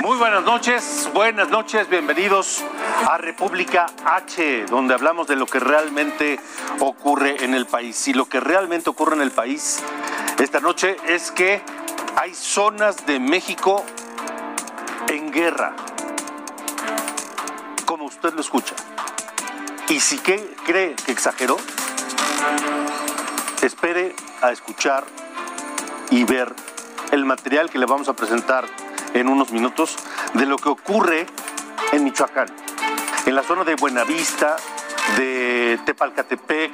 [0.00, 2.64] Muy buenas noches, buenas noches, bienvenidos
[3.08, 6.40] a República H, donde hablamos de lo que realmente
[6.80, 8.08] ocurre en el país.
[8.08, 9.80] Y lo que realmente ocurre en el país
[10.38, 11.62] esta noche es que
[12.16, 13.84] hay zonas de México
[15.08, 15.76] en guerra,
[17.86, 18.74] como usted lo escucha.
[19.88, 21.56] Y si cree que exageró,
[23.62, 25.04] espere a escuchar
[26.10, 26.52] y ver
[27.12, 28.66] el material que le vamos a presentar
[29.14, 29.96] en unos minutos
[30.34, 31.26] de lo que ocurre
[31.92, 32.48] en Michoacán,
[33.24, 34.56] en la zona de Buenavista,
[35.16, 36.72] de Tepalcatepec,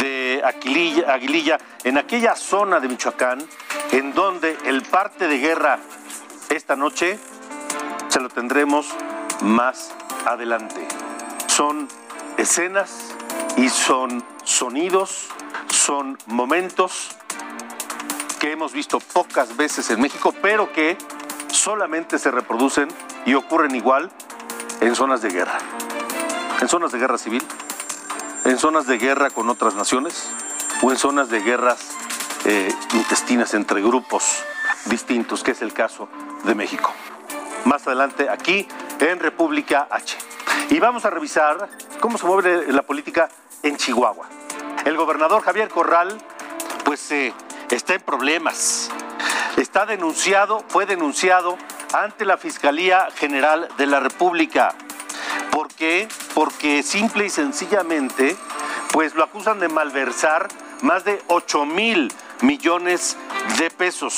[0.00, 3.38] de Aguililla, en aquella zona de Michoacán
[3.92, 5.78] en donde el parte de guerra
[6.48, 7.18] esta noche
[8.08, 8.88] se lo tendremos
[9.42, 9.92] más
[10.24, 10.86] adelante.
[11.46, 11.88] Son
[12.36, 13.14] escenas
[13.56, 15.28] y son sonidos,
[15.70, 17.16] son momentos
[18.38, 20.98] que hemos visto pocas veces en México, pero que
[21.48, 22.88] solamente se reproducen
[23.24, 24.10] y ocurren igual
[24.80, 25.58] en zonas de guerra.
[26.60, 27.42] En zonas de guerra civil,
[28.44, 30.30] en zonas de guerra con otras naciones
[30.82, 31.96] o en zonas de guerras
[32.44, 34.44] eh, intestinas entre grupos
[34.86, 36.08] distintos, que es el caso
[36.44, 36.92] de México.
[37.64, 38.68] Más adelante aquí
[39.00, 40.16] en República H.
[40.70, 41.68] Y vamos a revisar
[42.00, 43.28] cómo se mueve la política
[43.62, 44.26] en Chihuahua.
[44.84, 46.16] El gobernador Javier Corral,
[46.84, 47.34] pues eh,
[47.70, 48.90] está en problemas.
[49.56, 51.56] Está denunciado, fue denunciado
[51.94, 54.74] ante la Fiscalía General de la República.
[55.50, 56.08] ¿Por qué?
[56.34, 58.36] Porque simple y sencillamente,
[58.92, 60.48] pues lo acusan de malversar
[60.82, 62.12] más de 8 mil
[62.42, 63.16] millones
[63.58, 64.14] de pesos.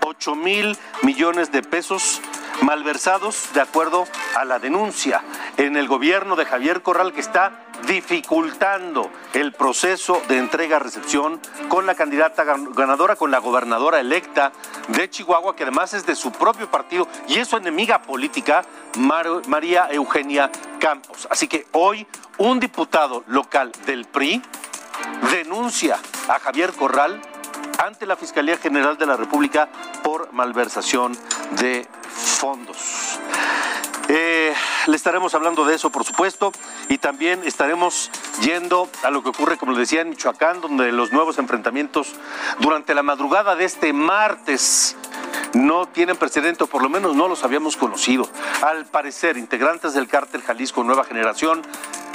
[0.00, 2.22] 8 mil millones de pesos
[2.62, 5.22] malversados de acuerdo a la denuncia
[5.56, 7.52] en el gobierno de Javier Corral que está
[7.86, 14.52] dificultando el proceso de entrega-recepción con la candidata ganadora, con la gobernadora electa
[14.88, 18.64] de Chihuahua, que además es de su propio partido y es su enemiga política,
[18.96, 21.26] María Eugenia Campos.
[21.30, 22.06] Así que hoy
[22.38, 24.42] un diputado local del PRI
[25.30, 25.98] denuncia
[26.28, 27.20] a Javier Corral
[27.78, 29.68] ante la Fiscalía General de la República
[30.02, 31.16] por malversación
[31.60, 33.18] de fondos.
[34.90, 36.50] Le estaremos hablando de eso, por supuesto,
[36.88, 41.12] y también estaremos yendo a lo que ocurre, como le decía, en Michoacán, donde los
[41.12, 42.16] nuevos enfrentamientos
[42.58, 44.96] durante la madrugada de este martes
[45.54, 48.28] no tienen precedente, o por lo menos no los habíamos conocido.
[48.62, 51.62] Al parecer, integrantes del cártel Jalisco Nueva Generación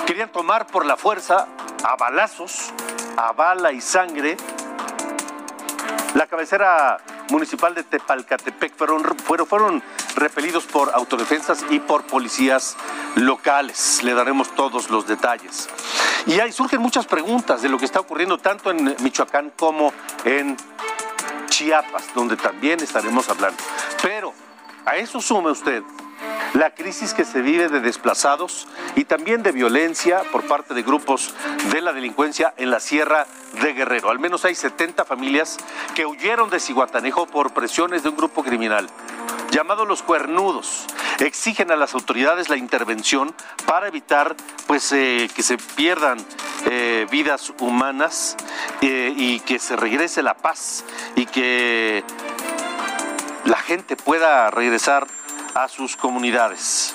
[0.05, 1.47] querían tomar por la fuerza
[1.81, 2.73] a balazos,
[3.15, 4.35] a bala y sangre,
[6.13, 6.97] la cabecera
[7.29, 9.83] municipal de Tepalcatepec fueron, fueron, fueron
[10.15, 12.77] repelidos por autodefensas y por policías
[13.15, 14.01] locales.
[14.03, 15.69] Le daremos todos los detalles.
[16.27, 19.93] Y ahí surgen muchas preguntas de lo que está ocurriendo tanto en Michoacán como
[20.23, 20.57] en
[21.49, 23.57] Chiapas, donde también estaremos hablando.
[24.01, 24.33] Pero
[24.85, 25.83] a eso sume usted
[26.55, 31.35] la crisis que se vive de desplazados y también de violencia por parte de grupos
[31.71, 33.27] de la delincuencia en la Sierra
[33.61, 34.09] de Guerrero.
[34.09, 35.57] Al menos hay 70 familias
[35.95, 38.89] que huyeron de Ciguatanejo por presiones de un grupo criminal
[39.51, 40.85] llamado Los Cuernudos.
[41.19, 43.33] Exigen a las autoridades la intervención
[43.65, 44.35] para evitar
[44.65, 46.17] pues, eh, que se pierdan
[46.65, 48.37] eh, vidas humanas
[48.81, 50.85] eh, y que se regrese la paz
[51.15, 52.03] y que
[53.43, 55.07] la gente pueda regresar
[55.55, 56.93] a sus comunidades.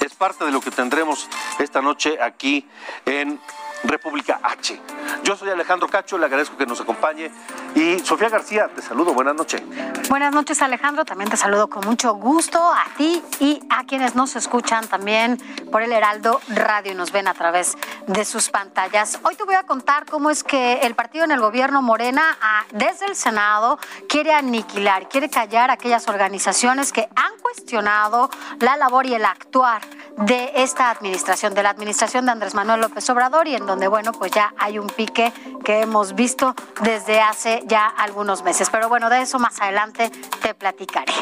[0.00, 1.28] Es parte de lo que tendremos
[1.58, 2.66] esta noche aquí
[3.04, 3.38] en
[3.84, 4.80] República H.
[5.22, 7.30] Yo soy Alejandro Cacho, le agradezco que nos acompañe.
[7.74, 9.62] Y Sofía García, te saludo, buenas noches.
[10.08, 14.36] Buenas noches Alejandro, también te saludo con mucho gusto a ti y a quienes nos
[14.36, 15.38] escuchan también
[15.70, 17.76] por el Heraldo Radio y nos ven a través
[18.06, 19.20] de sus pantallas.
[19.22, 22.38] Hoy te voy a contar cómo es que el partido en el gobierno Morena,
[22.72, 23.78] desde el Senado,
[24.08, 28.30] quiere aniquilar, quiere callar aquellas organizaciones que han cuestionado
[28.60, 29.82] la labor y el actuar
[30.20, 34.12] de esta administración, de la administración de Andrés Manuel López Obrador y en donde, bueno,
[34.12, 35.32] pues ya hay un pique
[35.64, 38.68] que hemos visto desde hace ya algunos meses.
[38.70, 40.10] Pero bueno, de eso más adelante
[40.42, 41.12] te platicaré.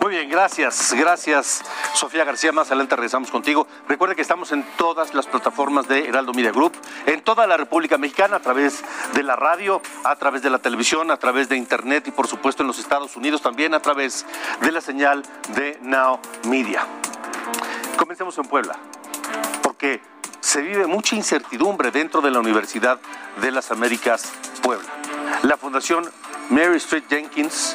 [0.00, 1.62] Muy bien, gracias, gracias
[1.94, 2.50] Sofía García.
[2.50, 3.66] Más adelante regresamos contigo.
[3.88, 6.72] Recuerde que estamos en todas las plataformas de Heraldo Media Group,
[7.06, 8.82] en toda la República Mexicana, a través
[9.14, 12.62] de la radio, a través de la televisión, a través de internet y por supuesto
[12.62, 14.26] en los Estados Unidos también a través
[14.60, 15.22] de la señal
[15.54, 16.18] de Now
[16.48, 16.86] Media.
[18.12, 18.76] Comencemos en Puebla,
[19.62, 20.02] porque
[20.40, 23.00] se vive mucha incertidumbre dentro de la Universidad
[23.40, 24.86] de las Américas Puebla.
[25.44, 26.04] La Fundación
[26.50, 27.74] Mary Street Jenkins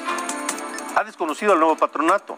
[0.96, 2.38] ha desconocido al nuevo patronato.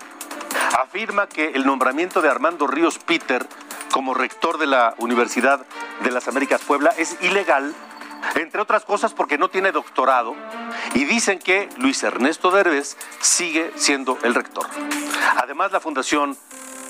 [0.82, 3.46] Afirma que el nombramiento de Armando Ríos Peter
[3.92, 5.66] como rector de la Universidad
[6.02, 7.76] de las Américas Puebla es ilegal,
[8.36, 10.38] entre otras cosas porque no tiene doctorado,
[10.94, 14.68] y dicen que Luis Ernesto Derbez sigue siendo el rector.
[15.36, 16.38] Además, la fundación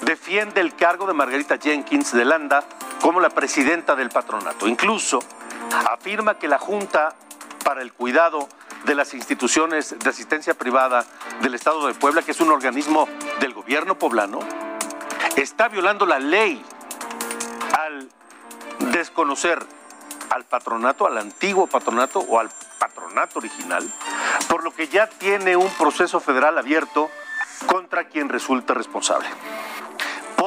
[0.02, 2.64] defiende el cargo de Margarita Jenkins de Landa
[3.02, 4.68] como la presidenta del patronato.
[4.68, 5.20] Incluso
[5.92, 7.16] afirma que la Junta
[7.64, 8.48] para el Cuidado
[8.86, 11.06] de las instituciones de asistencia privada
[11.42, 13.08] del Estado de Puebla, que es un organismo
[13.40, 14.40] del gobierno poblano,
[15.36, 16.64] está violando la ley
[17.78, 18.10] al
[18.92, 19.66] desconocer
[20.30, 23.88] al patronato, al antiguo patronato o al patronato original,
[24.48, 27.10] por lo que ya tiene un proceso federal abierto
[27.66, 29.28] contra quien resulte responsable.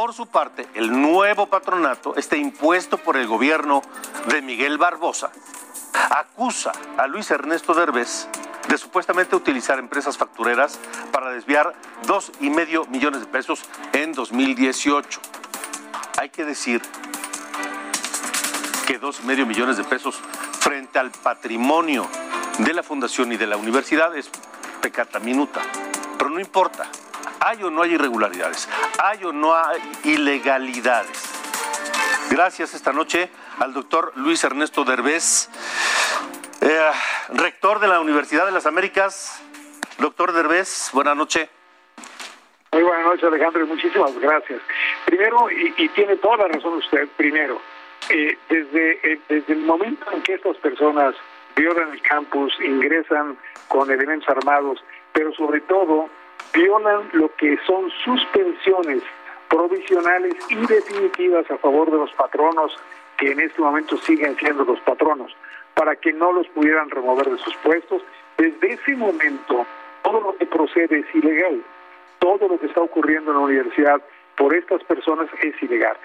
[0.03, 3.83] Por su parte, el nuevo patronato, este impuesto por el gobierno
[4.27, 5.31] de Miguel Barbosa,
[6.11, 8.27] acusa a Luis Ernesto Derbez
[8.67, 10.81] de supuestamente utilizar empresas factureras
[11.13, 11.73] para desviar
[12.05, 13.63] dos y medio millones de pesos
[13.93, 15.21] en 2018.
[16.19, 16.83] Hay que decir
[18.89, 20.21] que dos y medio millones de pesos
[20.59, 22.09] frente al patrimonio
[22.59, 24.33] de la fundación y de la universidad es
[24.81, 25.63] pecata minuta,
[26.19, 26.91] pero no importa.
[27.41, 28.69] Hay o no hay irregularidades,
[29.03, 31.33] hay o no hay ilegalidades.
[32.31, 35.49] Gracias esta noche al doctor Luis Ernesto Derbez,
[36.61, 36.91] eh,
[37.35, 39.43] rector de la Universidad de las Américas.
[39.99, 41.49] Doctor Derbez, buenas noches.
[42.73, 44.63] Muy buenas noches, Alejandro, y muchísimas gracias.
[45.05, 47.61] Primero, y, tiene toda la razón usted, primero,
[48.09, 51.15] eh, desde, eh, desde el momento en que estas personas
[51.55, 53.37] violan el campus, ingresan
[53.69, 54.83] con elementos armados,
[55.13, 56.09] pero sobre todo
[56.53, 59.03] violan lo que son suspensiones
[59.49, 62.77] provisionales y definitivas a favor de los patronos
[63.19, 65.37] que en este momento siguen siendo los patronos,
[65.75, 68.03] para que no los pudieran remover de sus puestos.
[68.39, 69.67] Desde ese momento,
[70.03, 71.63] todo lo que procede es ilegal.
[72.19, 74.01] Todo lo que está ocurriendo en la universidad
[74.37, 75.97] por estas personas es ilegal.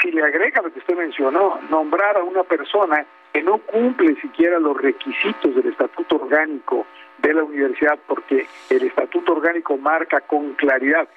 [0.00, 4.58] Si le agrega lo que usted mencionó, nombrar a una persona que no cumple siquiera
[4.58, 6.86] los requisitos del estatuto orgánico
[7.26, 11.08] de la universidad, porque el estatuto orgánico marca con claridad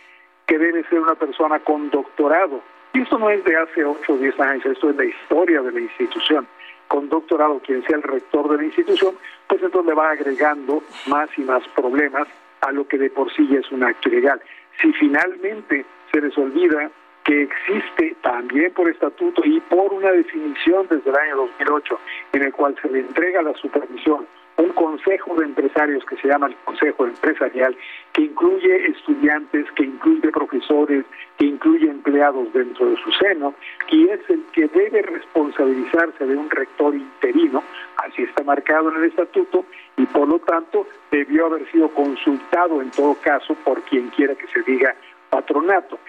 [0.47, 2.61] que debe ser una persona con doctorado.
[2.93, 5.71] Y esto no es de hace 8 o 10 años, esto es la historia de
[5.71, 6.47] la institución.
[6.87, 9.15] Con doctorado, quien sea el rector de la institución,
[9.47, 12.27] pues entonces le va agregando más y más problemas
[12.61, 14.41] a lo que de por sí ya es un acto ilegal.
[14.81, 16.89] Si finalmente se les olvida
[17.23, 21.99] que existe también por estatuto y por una definición desde el año 2008
[22.33, 24.25] en el cual se le entrega la supervisión
[24.59, 27.75] un consejo de empresarios que se llama el Consejo Empresarial,
[28.11, 31.05] que incluye estudiantes, que incluye profesores,
[31.37, 33.53] que incluye empleados dentro de su seno,
[33.89, 37.63] y es el que debe responsabilizarse de un rector interino,
[37.97, 42.91] así está marcado en el estatuto, y por lo tanto debió haber sido consultado en
[42.91, 44.93] todo caso por quien quiera que se diga
[45.29, 45.99] patronato.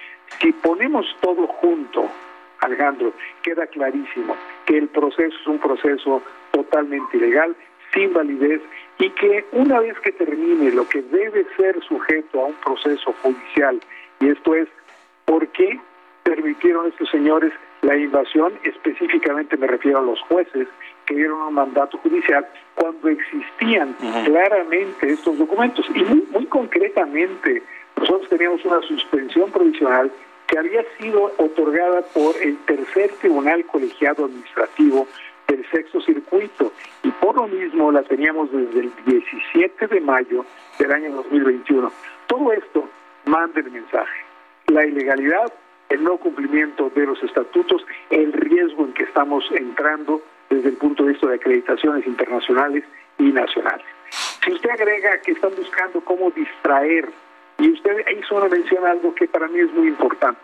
[0.40, 2.08] Si ponemos todo junto,
[2.60, 4.34] Alejandro, queda clarísimo
[4.66, 7.54] que el proceso es un proceso totalmente ilegal,
[7.92, 8.60] sin validez
[8.98, 13.80] y que una vez que termine lo que debe ser sujeto a un proceso judicial,
[14.20, 14.68] y esto es,
[15.24, 15.80] ¿por qué
[16.22, 18.52] permitieron estos señores la invasión?
[18.62, 20.68] Específicamente me refiero a los jueces
[21.06, 23.94] que dieron un mandato judicial cuando existían
[24.24, 25.86] claramente estos documentos.
[25.94, 27.62] Y muy, muy concretamente,
[27.96, 30.10] nosotros teníamos una suspensión provisional
[30.46, 35.06] que había sido otorgada por el tercer tribunal colegiado administrativo
[35.50, 40.44] del sexto circuito y por lo mismo la teníamos desde el 17 de mayo
[40.78, 41.90] del año 2021.
[42.28, 42.88] Todo esto
[43.24, 44.20] manda el mensaje.
[44.68, 45.52] La ilegalidad,
[45.88, 51.04] el no cumplimiento de los estatutos, el riesgo en que estamos entrando desde el punto
[51.04, 52.84] de vista de acreditaciones internacionales
[53.18, 53.86] y nacionales.
[54.44, 57.08] Si usted agrega que están buscando cómo distraer,
[57.58, 60.40] y usted hizo una mención a algo que para mí es muy importante,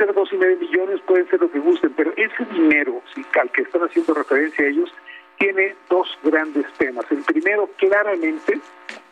[0.00, 3.02] ser dos y medio millones, pueden ser lo que gusten, pero ese dinero,
[3.38, 4.92] al que están haciendo referencia ellos,
[5.38, 7.04] tiene dos grandes temas.
[7.10, 8.60] El primero, claramente,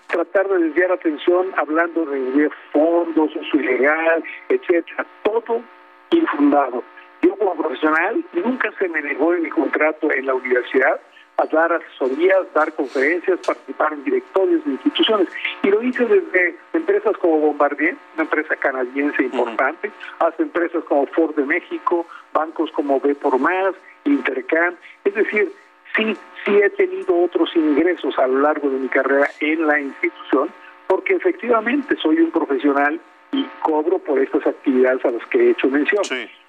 [0.07, 5.63] tratar de desviar atención hablando de fondos, uso ilegal, etcétera, todo
[6.11, 6.83] infundado.
[7.21, 11.01] Yo como profesional nunca se me negó en mi contrato en la universidad
[11.39, 15.29] a dar asesorías, dar conferencias, participar en directorios de instituciones.
[15.63, 21.35] Y lo hice desde empresas como Bombardier, una empresa canadiense importante, hasta empresas como Ford
[21.37, 24.75] de México, bancos como B por Más, Intercam.
[25.05, 25.53] Es decir,
[25.97, 30.51] sí, sí he tenido otros ingresos a lo largo de mi carrera en la institución,
[30.89, 35.69] porque efectivamente soy un profesional y cobro por estas actividades a las que he hecho
[35.69, 36.03] mención.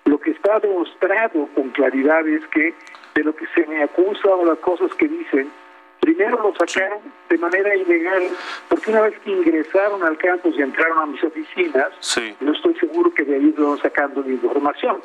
[0.05, 2.73] Lo que está demostrado con claridad es que
[3.15, 5.51] de lo que se me acusa o las cosas que dicen,
[5.99, 6.99] primero lo sacaron
[7.29, 8.29] de manera ilegal,
[8.67, 11.89] porque una vez que ingresaron al campus y entraron a mis oficinas,
[12.39, 15.01] no estoy seguro que de ahí están sacando la información.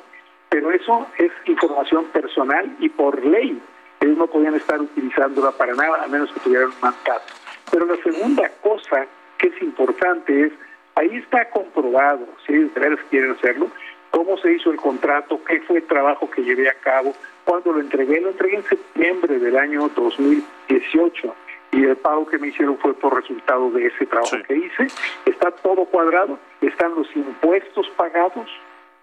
[0.48, 3.60] Pero eso es información personal y por ley.
[4.00, 7.32] Ellos no podían estar utilizándola para nada, a menos que tuvieran un mandato.
[7.70, 9.06] Pero la segunda cosa
[9.38, 10.52] que es importante es,
[10.94, 13.68] ahí está comprobado, si ellos de quieren hacerlo,
[14.10, 17.80] cómo se hizo el contrato, qué fue el trabajo que llevé a cabo, cuando lo
[17.80, 21.34] entregué, lo entregué en septiembre del año 2018
[21.72, 24.86] y el pago que me hicieron fue por resultado de ese trabajo que hice.
[25.26, 28.48] Está todo cuadrado, están los impuestos pagados,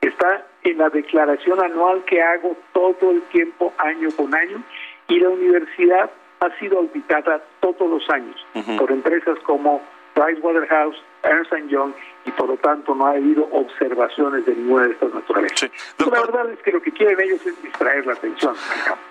[0.01, 4.63] está en la declaración anual que hago todo el tiempo, año con año,
[5.07, 8.36] y la universidad ha sido auditada todos los años
[8.77, 9.81] por empresas como
[10.13, 11.94] Pricewaterhouse, Ernst Young
[12.25, 15.72] y por lo tanto no ha habido observaciones de ninguna de estas naturalezas.
[15.98, 18.56] La verdad es que lo que quieren ellos es distraer la atención.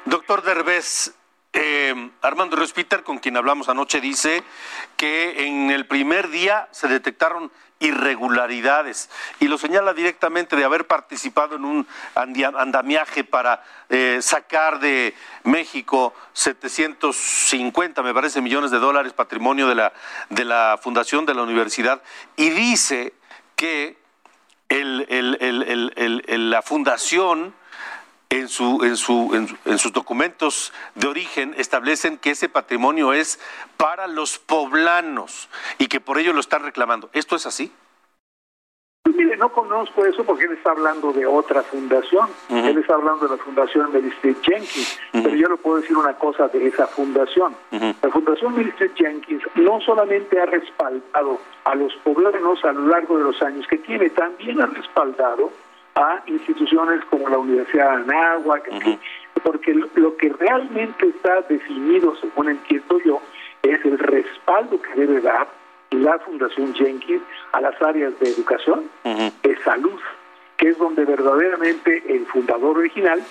[0.05, 1.17] Doctor Derbez,
[1.53, 4.43] eh, Armando Respiter, con quien hablamos anoche, dice
[4.97, 9.11] que en el primer día se detectaron irregularidades.
[9.41, 16.15] Y lo señala directamente de haber participado en un andamiaje para eh, sacar de México
[16.35, 19.93] 750, me parece, millones de dólares patrimonio de la,
[20.29, 22.03] de la fundación de la universidad.
[22.37, 23.15] Y dice
[23.57, 23.99] que
[24.71, 27.55] la fundación
[28.31, 33.41] en, su, en, su, en, sus documentos de origen establecen que ese patrimonio es
[33.77, 37.11] para los poblanos y que por ello lo están reclamando.
[37.13, 37.73] ¿Esto es así?
[39.03, 42.29] Pues mire, no conozco eso porque él está hablando de otra fundación.
[42.51, 45.01] Él está hablando de la fundación Mary Jenkins.
[45.11, 47.57] Pero yo le puedo decir una cosa de esa fundación.
[47.71, 53.25] La fundación Mary Jenkins no solamente ha respaldado a los poblanos a lo largo de
[53.25, 55.51] los años que tiene, también ha respaldado
[55.95, 58.69] a instituciones como la Universidad de Anáhuac,
[59.43, 63.21] porque lo, que realmente está definido, según entiendo yo,
[63.63, 65.49] es el respaldo que debe dar
[65.91, 70.01] la Fundación Jenkins a las áreas de educación, de salud,
[70.57, 73.23] que es donde verdaderamente el fundador original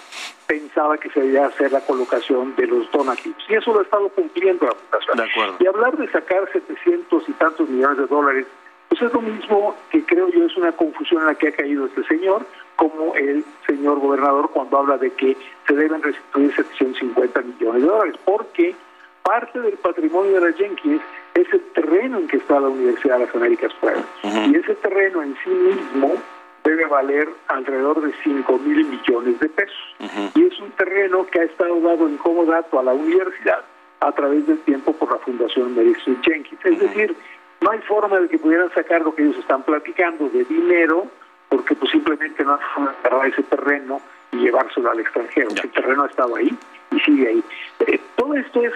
[0.48, 3.38] pensaba que se debía hacer la colocación de los donativos.
[3.48, 5.56] Y eso lo ha estado cumpliendo la Fundación.
[5.60, 8.48] y hablar de sacar 700 y tantos millones de dólares
[8.90, 11.86] pues es lo mismo que creo yo es una confusión en la que ha caído
[11.86, 17.84] este señor, como el señor gobernador cuando habla de que se deben restituir 750 millones
[17.84, 18.76] de dólares, porque
[19.24, 21.02] parte del patrimonio de la Jenkins
[21.36, 24.04] es el terreno en que está la Universidad de las Américas Puebla.
[24.24, 26.16] Y ese terreno en sí mismo
[26.64, 29.96] debe valer alrededor de 5 mil millones de pesos.
[30.36, 33.64] Y es un terreno que ha estado dado en comodato a la universidad
[34.00, 35.94] a través del tiempo por la Fundación Mary
[36.24, 36.66] Jenkins.
[36.66, 37.16] Es decir,
[37.62, 41.08] no hay forma de que pudieran sacar lo que ellos están platicando de dinero,
[41.50, 44.02] porque pues simplemente no han agarrar ese terreno
[44.32, 45.50] y llevárselo al extranjero.
[45.50, 46.58] El terreno ha estado ahí
[46.92, 47.44] y sigue ahí.
[47.88, 48.74] Eh, todo esto es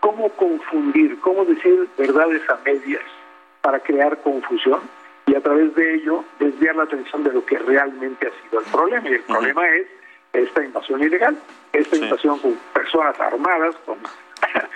[0.00, 3.02] cómo confundir, cómo decir verdades a medias
[3.60, 4.80] para crear confusión
[5.26, 8.66] y a través de ello desviar la atención de lo que realmente ha sido el
[8.66, 9.08] problema.
[9.08, 9.86] Y el problema es
[10.32, 11.36] esta invasión ilegal,
[11.72, 13.98] esta invasión con personas armadas, con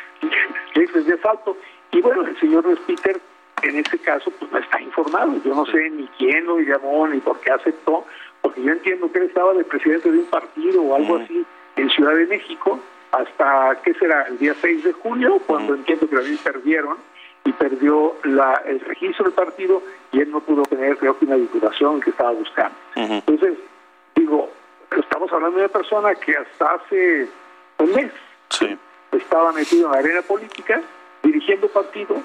[0.75, 1.57] rifles de asalto.
[1.93, 3.19] Y bueno, el señor Peter
[3.63, 5.35] en este caso pues no está informado.
[5.45, 8.05] Yo no sé ni quién lo llamó ni por qué aceptó,
[8.43, 11.45] porque yo entiendo que él estaba de presidente de un partido o algo así
[11.77, 12.81] en Ciudad de México
[13.13, 16.97] hasta, ¿qué será?, el día 6 de julio, cuando entiendo que también perdieron
[17.45, 19.83] y perdió la, el registro del partido
[20.13, 22.77] y él no pudo tener, creo que, una diputación que estaba buscando.
[22.95, 23.55] Entonces,
[24.15, 24.51] digo,
[24.97, 27.29] estamos hablando de una persona que hasta hace
[27.79, 28.11] un mes
[29.13, 30.83] estaba metido en la arena política,
[31.23, 32.17] dirigiendo partido,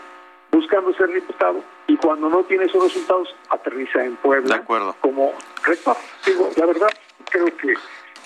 [0.52, 4.96] buscando ser diputado y cuando no tiene esos resultados aterriza en Puebla de acuerdo.
[5.02, 5.96] como rector.
[6.26, 6.90] Digo, la verdad
[7.30, 7.74] creo que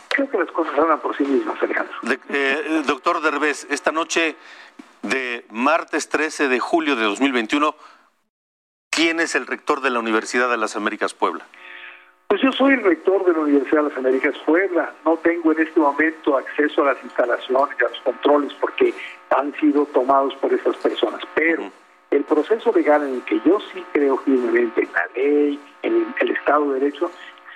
[0.10, 1.96] creo que las cosas hablan por sí mismas, Alejandro.
[2.30, 4.36] Eh, doctor Derbez, esta noche
[5.02, 7.76] de martes 13 de julio de 2021,
[8.90, 11.46] ¿quién es el rector de la Universidad de las Américas Puebla?
[12.28, 14.94] Pues yo soy el rector de la Universidad de las Américas Puebla.
[15.06, 18.94] No tengo en este momento acceso a las instalaciones a los controles porque
[19.30, 21.22] han sido tomados por esas personas.
[21.36, 21.72] Pero
[22.12, 26.32] el proceso legal en el que yo sí creo firmemente en la ley, en el
[26.32, 27.12] Estado de Derecho,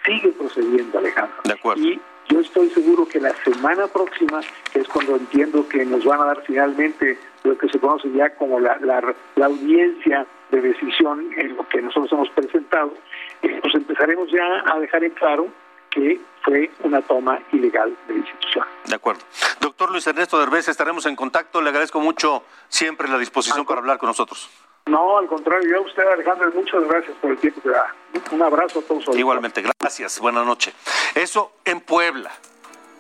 [0.06, 1.38] sigue procediendo, Alejandro.
[1.44, 1.84] De acuerdo.
[1.84, 4.42] Y yo estoy seguro que la semana próxima,
[4.72, 8.30] que es cuando entiendo que nos van a dar finalmente lo que se conoce ya
[8.36, 12.94] como la, la, audiencia de decisión en lo que nosotros hemos presentado,
[13.42, 15.48] eh, pues empezaremos ya a dejar en claro
[15.90, 18.66] que fue una toma ilegal de la institución.
[18.86, 19.22] De acuerdo.
[19.60, 21.62] Doctor Luis Ernesto Derbez, estaremos en contacto.
[21.62, 24.50] Le agradezco mucho siempre la disposición para hablar con nosotros.
[24.88, 27.94] No, al contrario, yo a usted, Alejandro, muchas gracias por el tiempo que da.
[28.32, 29.16] Un abrazo a todos.
[29.16, 30.20] Igualmente, gracias.
[30.20, 30.74] Buenas noches.
[31.14, 32.32] Eso en Puebla.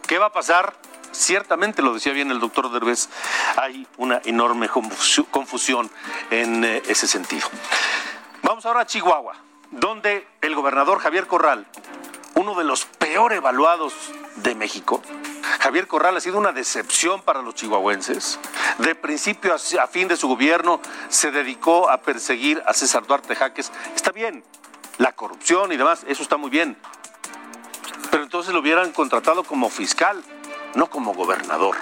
[0.07, 0.73] ¿Qué va a pasar?
[1.11, 3.09] Ciertamente, lo decía bien el doctor Derbez,
[3.57, 5.89] hay una enorme confusión
[6.29, 7.47] en eh, ese sentido.
[8.43, 9.35] Vamos ahora a Chihuahua,
[9.71, 11.65] donde el gobernador Javier Corral,
[12.35, 13.93] uno de los peor evaluados
[14.37, 15.01] de México,
[15.59, 18.39] Javier Corral ha sido una decepción para los chihuahuenses.
[18.77, 23.71] De principio a fin de su gobierno se dedicó a perseguir a César Duarte Jaques.
[23.95, 24.43] Está bien,
[24.97, 26.77] la corrupción y demás, eso está muy bien.
[28.11, 30.23] Pero entonces lo hubieran contratado como fiscal,
[30.75, 31.75] no como gobernador.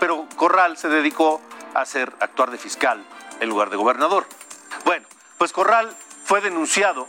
[0.00, 1.40] Pero, Corral se dedicó
[1.74, 3.04] a hacer actuar de fiscal
[3.40, 4.26] en lugar de gobernador.
[4.84, 5.06] Bueno,
[5.38, 7.06] pues Corral fue denunciado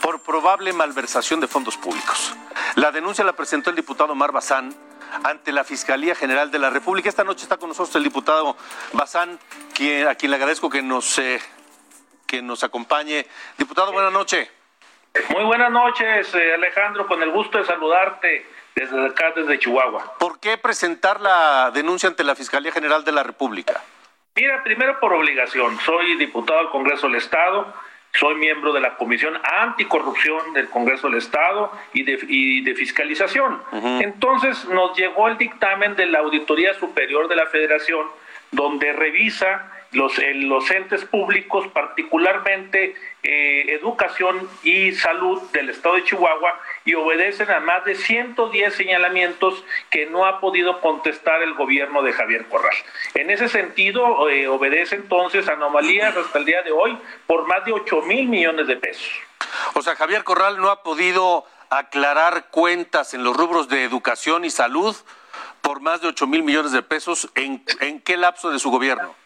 [0.00, 2.34] por probable malversación de fondos públicos.
[2.76, 4.74] La denuncia la presentó el diputado Mar Bazán
[5.24, 7.08] ante la Fiscalía General de la República.
[7.08, 8.56] Esta noche está con nosotros el diputado
[8.92, 9.38] Bazán,
[10.08, 11.40] a quien le agradezco que nos, eh,
[12.26, 13.26] que nos acompañe.
[13.56, 14.50] Diputado, buenas noches.
[15.30, 20.16] Muy buenas noches, eh, Alejandro, con el gusto de saludarte desde acá, desde Chihuahua.
[20.18, 23.82] ¿Por qué presentar la denuncia ante la Fiscalía General de la República?
[24.34, 25.78] Mira, primero por obligación.
[25.80, 27.72] Soy diputado del Congreso del Estado
[28.18, 33.62] soy miembro de la Comisión Anticorrupción del Congreso del Estado y de, Fiscalización.
[34.00, 38.06] Entonces nos llegó el dictamen de la Auditoría Superior de la Federación,
[38.50, 42.94] donde revisa los, los entes públicos, particularmente
[43.28, 49.64] eh, educación y salud del estado de Chihuahua, y obedecen a más de 110 señalamientos
[49.90, 52.76] que no ha podido contestar el gobierno de Javier Corral.
[53.14, 57.72] En ese sentido, eh, obedece entonces anomalías hasta el día de hoy por más de
[57.72, 59.10] 8 mil millones de pesos.
[59.74, 64.50] O sea, Javier Corral no ha podido aclarar cuentas en los rubros de educación y
[64.50, 64.94] salud
[65.62, 67.28] por más de 8 mil millones de pesos.
[67.34, 69.16] ¿En, ¿En qué lapso de su gobierno?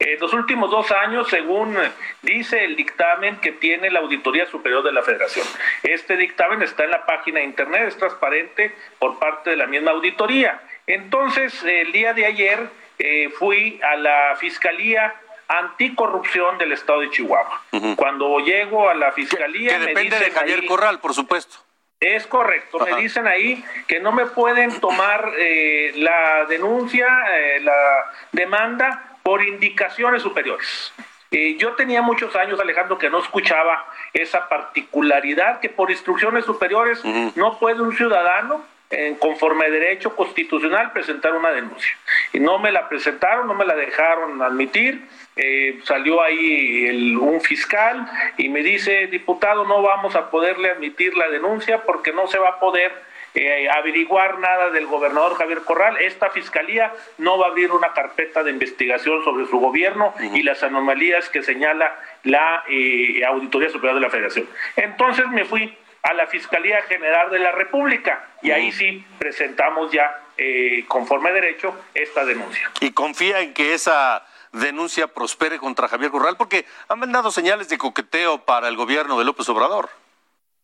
[0.00, 1.76] En los últimos dos años, según
[2.22, 5.46] dice el dictamen que tiene la Auditoría Superior de la Federación.
[5.82, 9.90] Este dictamen está en la página de internet, es transparente por parte de la misma
[9.90, 10.58] auditoría.
[10.86, 15.14] Entonces, el día de ayer eh, fui a la Fiscalía
[15.48, 17.60] Anticorrupción del Estado de Chihuahua.
[17.96, 19.78] Cuando llego a la Fiscalía...
[19.78, 21.58] Que, depende de Javier Corral, por supuesto.
[21.98, 28.10] Es correcto, me dicen ahí que no me pueden tomar eh, la denuncia, eh, la
[28.32, 30.92] demanda por indicaciones superiores.
[31.30, 37.00] Eh, yo tenía muchos años, Alejandro, que no escuchaba esa particularidad que por instrucciones superiores
[37.36, 41.96] no puede un ciudadano, en conforme a derecho constitucional, presentar una denuncia.
[42.32, 45.06] Y no me la presentaron, no me la dejaron admitir.
[45.36, 51.28] Eh, salió ahí un fiscal y me dice, diputado, no vamos a poderle admitir la
[51.28, 52.90] denuncia porque no se va a poder
[53.34, 55.96] eh, averiguar nada del gobernador Javier Corral.
[55.98, 60.62] Esta fiscalía no va a abrir una carpeta de investigación sobre su gobierno y las
[60.62, 64.48] anomalías que señala la eh, Auditoría Superior de la Federación.
[64.76, 70.22] Entonces me fui a la Fiscalía General de la República y ahí sí presentamos ya,
[70.36, 72.70] eh, conforme a derecho, esta denuncia.
[72.80, 76.36] ¿Y confía en que esa denuncia prospere contra Javier Corral?
[76.36, 79.90] Porque han mandado señales de coqueteo para el gobierno de López Obrador.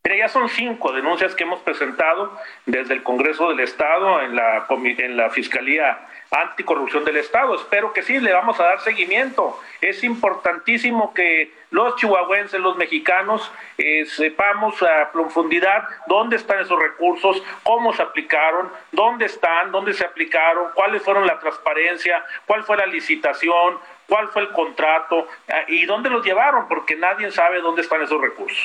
[0.07, 2.31] Mira, ya son cinco denuncias que hemos presentado
[2.65, 5.99] desde el Congreso del Estado en la, en la Fiscalía
[6.31, 7.57] Anticorrupción del Estado.
[7.57, 9.59] Espero que sí, le vamos a dar seguimiento.
[9.81, 17.43] Es importantísimo que los chihuahuenses, los mexicanos, eh, sepamos a profundidad dónde están esos recursos,
[17.65, 22.87] cómo se aplicaron, dónde están, dónde se aplicaron, cuáles fueron la transparencia, cuál fue la
[22.87, 28.03] licitación, cuál fue el contrato ah, y dónde los llevaron, porque nadie sabe dónde están
[28.03, 28.59] esos recursos.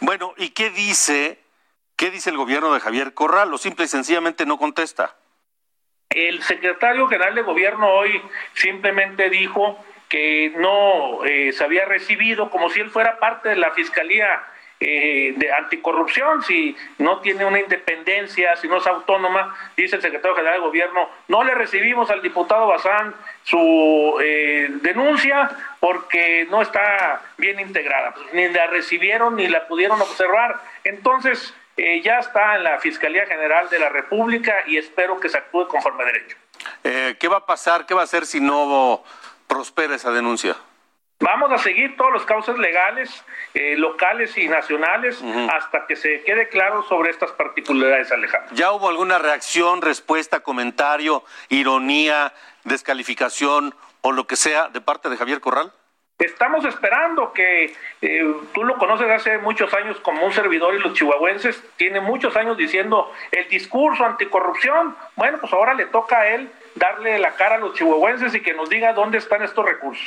[0.00, 1.38] Bueno, ¿y qué dice,
[1.96, 3.52] qué dice el gobierno de Javier Corral?
[3.52, 5.16] ¿O simple y sencillamente no contesta?
[6.10, 12.70] El secretario general de gobierno hoy simplemente dijo que no eh, se había recibido, como
[12.70, 14.44] si él fuera parte de la Fiscalía
[14.86, 20.36] eh, de anticorrupción, si no tiene una independencia, si no es autónoma, dice el secretario
[20.36, 25.48] general de gobierno, no le recibimos al diputado Bazán su eh, denuncia
[25.80, 30.60] porque no está bien integrada, pues, ni la recibieron ni la pudieron observar.
[30.84, 35.38] Entonces, eh, ya está en la Fiscalía General de la República y espero que se
[35.38, 36.36] actúe conforme a derecho.
[36.82, 37.86] ¿Qué va a pasar?
[37.86, 39.02] ¿Qué va a hacer si no
[39.46, 40.54] prospera esa denuncia?
[41.20, 43.24] Vamos a seguir todos los causas legales,
[43.54, 45.22] eh, locales y nacionales,
[45.52, 48.54] hasta que se quede claro sobre estas particularidades, Alejandro.
[48.54, 55.16] ¿Ya hubo alguna reacción, respuesta, comentario, ironía, descalificación o lo que sea de parte de
[55.16, 55.72] Javier Corral?
[56.18, 60.94] Estamos esperando que eh, tú lo conoces hace muchos años como un servidor y los
[60.94, 64.96] chihuahuenses tiene muchos años diciendo el discurso anticorrupción.
[65.16, 68.54] Bueno, pues ahora le toca a él darle la cara a los chihuahuenses y que
[68.54, 70.06] nos diga dónde están estos recursos.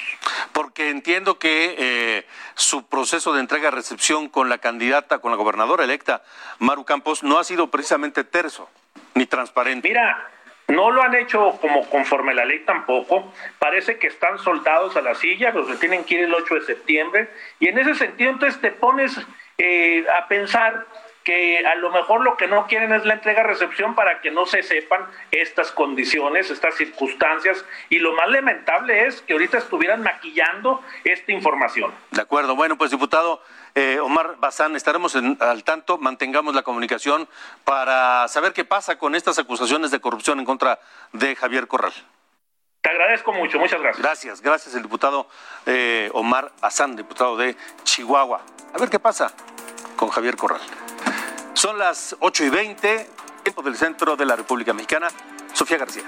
[0.54, 6.24] Porque entiendo que eh, su proceso de entrega-recepción con la candidata, con la gobernadora electa,
[6.60, 8.70] Maru Campos, no ha sido precisamente terso
[9.14, 9.88] ni transparente.
[9.88, 10.30] Mira,
[10.68, 13.32] no lo han hecho como conforme la ley tampoco.
[13.58, 16.62] Parece que están soldados a la silla, los que tienen que ir el 8 de
[16.62, 17.30] septiembre.
[17.60, 19.18] Y en ese sentido, entonces te pones
[19.58, 20.86] eh, a pensar
[21.28, 24.64] que a lo mejor lo que no quieren es la entrega-recepción para que no se
[24.64, 31.34] sepan estas condiciones, estas circunstancias, y lo más lamentable es que ahorita estuvieran maquillando esta
[31.34, 31.94] información.
[32.12, 33.42] De acuerdo, bueno, pues diputado
[33.76, 37.28] eh, Omar Bazán, estaremos al tanto, mantengamos la comunicación
[37.66, 40.80] para saber qué pasa con estas acusaciones de corrupción en contra
[41.12, 41.92] de Javier Corral.
[42.80, 44.02] Te agradezco mucho, muchas gracias.
[44.02, 45.28] Gracias, gracias el diputado
[45.66, 48.40] eh, Omar Bazán, diputado de Chihuahua.
[48.74, 49.34] A ver qué pasa
[49.98, 50.62] con Javier Corral.
[51.58, 53.10] Son las 8 y 20,
[53.42, 55.08] tiempo del centro de la República Mexicana.
[55.54, 56.04] Sofía García.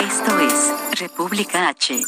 [0.00, 2.00] Esto es República H.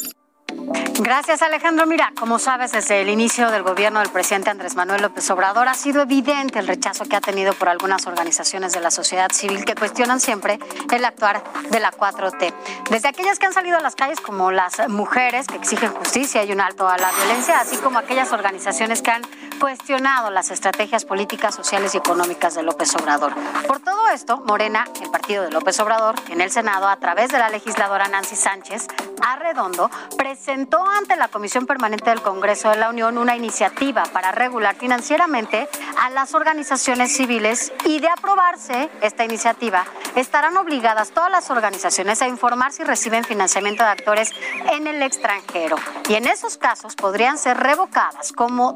[0.99, 1.85] Gracias, Alejandro.
[1.85, 5.73] Mira, como sabes, desde el inicio del gobierno del presidente Andrés Manuel López Obrador ha
[5.75, 9.75] sido evidente el rechazo que ha tenido por algunas organizaciones de la sociedad civil que
[9.75, 10.57] cuestionan siempre
[10.91, 12.53] el actuar de la 4T.
[12.89, 16.51] Desde aquellas que han salido a las calles, como las mujeres que exigen justicia y
[16.51, 19.21] un alto a la violencia, así como aquellas organizaciones que han
[19.59, 23.33] cuestionado las estrategias políticas, sociales y económicas de López Obrador.
[23.67, 27.39] Por todo esto, Morena, el partido de López Obrador, en el Senado, a través de
[27.39, 28.87] la legisladora Nancy Sánchez
[29.25, 34.75] Arredondo, presentó ante la Comisión Permanente del Congreso de la Unión una iniciativa para regular
[34.75, 35.67] financieramente
[35.99, 42.27] a las organizaciones civiles y de aprobarse esta iniciativa, estarán obligadas todas las organizaciones a
[42.27, 44.31] informar si reciben financiamiento de actores
[44.71, 45.77] en el extranjero.
[46.07, 48.73] Y en esos casos podrían ser revocadas como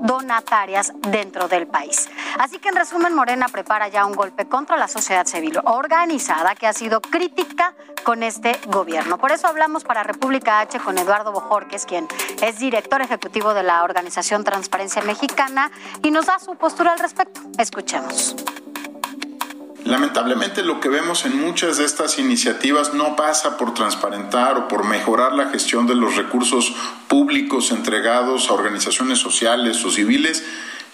[1.10, 2.10] dentro del país.
[2.38, 6.68] Así que en resumen, Morena prepara ya un golpe contra la sociedad civil organizada que
[6.68, 9.18] ha sido crítica con este gobierno.
[9.18, 12.08] Por eso hablamos para República H con Eduardo Bojorques, quien
[12.42, 15.72] es director ejecutivo de la organización Transparencia Mexicana
[16.04, 17.42] y nos da su postura al respecto.
[17.58, 18.36] Escuchemos.
[19.86, 24.84] Lamentablemente lo que vemos en muchas de estas iniciativas no pasa por transparentar o por
[24.84, 26.74] mejorar la gestión de los recursos
[27.08, 30.44] públicos entregados a organizaciones sociales o civiles.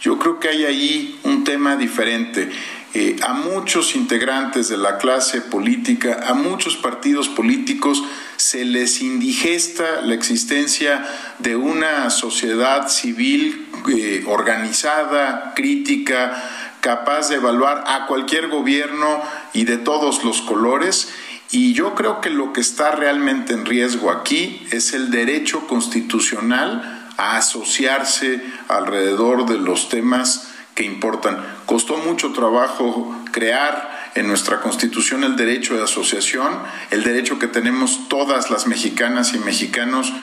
[0.01, 2.51] Yo creo que hay ahí un tema diferente.
[2.93, 8.01] Eh, a muchos integrantes de la clase política, a muchos partidos políticos,
[8.37, 11.05] se les indigesta la existencia
[11.39, 16.41] de una sociedad civil eh, organizada, crítica,
[16.85, 19.19] capaz de evaluar a cualquier gobierno
[19.53, 21.11] y de todos los colores.
[21.49, 27.09] Y yo creo que lo que está realmente en riesgo aquí es el derecho constitucional
[27.17, 31.43] a asociarse alrededor de los temas que importan.
[31.65, 36.53] Costó mucho trabajo crear en nuestra constitución el derecho de asociación,
[36.91, 40.13] el derecho que tenemos todas las mexicanas y mexicanos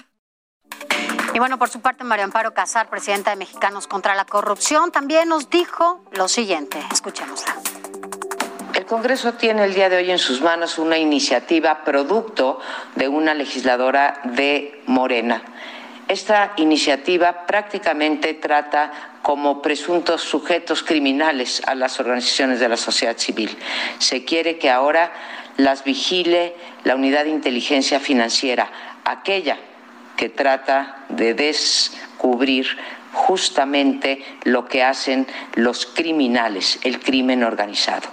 [1.34, 5.28] y bueno, por su parte, María Amparo Casar, presidenta de Mexicanos contra la Corrupción, también
[5.28, 6.78] nos dijo lo siguiente.
[6.90, 7.56] Escuchémosla.
[8.74, 12.60] El Congreso tiene el día de hoy en sus manos una iniciativa producto
[12.96, 15.42] de una legisladora de Morena.
[16.08, 18.92] Esta iniciativa prácticamente trata
[19.22, 23.56] como presuntos sujetos criminales a las organizaciones de la sociedad civil.
[23.98, 25.12] Se quiere que ahora
[25.56, 28.70] las vigile la unidad de inteligencia financiera,
[29.04, 29.58] aquella
[30.16, 32.66] que trata de descubrir
[33.12, 38.08] justamente lo que hacen los criminales, el crimen organizado.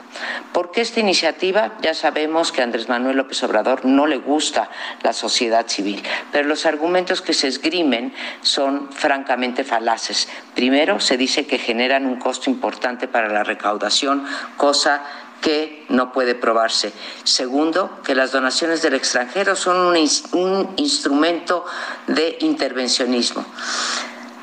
[0.52, 1.74] ¿Por qué esta iniciativa?
[1.82, 4.70] Ya sabemos que a Andrés Manuel López Obrador no le gusta
[5.02, 10.28] la sociedad civil, pero los argumentos que se esgrimen son francamente falaces.
[10.54, 14.26] Primero, se dice que generan un costo importante para la recaudación,
[14.58, 15.02] cosa
[15.42, 16.92] que no puede probarse.
[17.24, 21.66] Segundo, que las donaciones del extranjero son un, instrumento
[22.08, 23.46] de intervencionismo.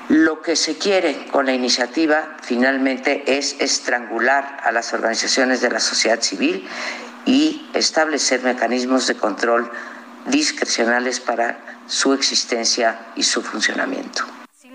[0.08, 5.80] Lo que se quiere con la iniciativa finalmente es estrangular a las organizaciones de la
[5.80, 6.68] sociedad civil
[7.24, 9.70] y establecer mecanismos de control
[10.26, 14.24] discrecionales para su existencia y su funcionamiento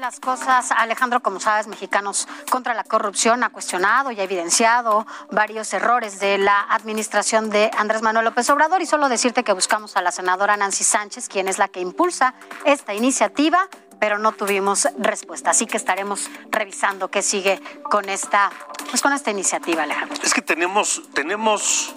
[0.02, 5.72] las cosas, Alejandro, como sabes, Mexicanos contra la Corrupción ha cuestionado y ha evidenciado varios
[5.74, 10.02] errores de la administración de Andrés Manuel López Obrador y solo decirte que buscamos a
[10.02, 12.34] la senadora Nancy Sánchez, quien es la que impulsa
[12.66, 15.52] esta iniciativa, pero no tuvimos respuesta.
[15.52, 18.50] Así que estaremos revisando qué sigue con esta,
[18.90, 20.18] pues con esta iniciativa, Alejandro.
[20.24, 21.94] Es que tenemos, tenemos,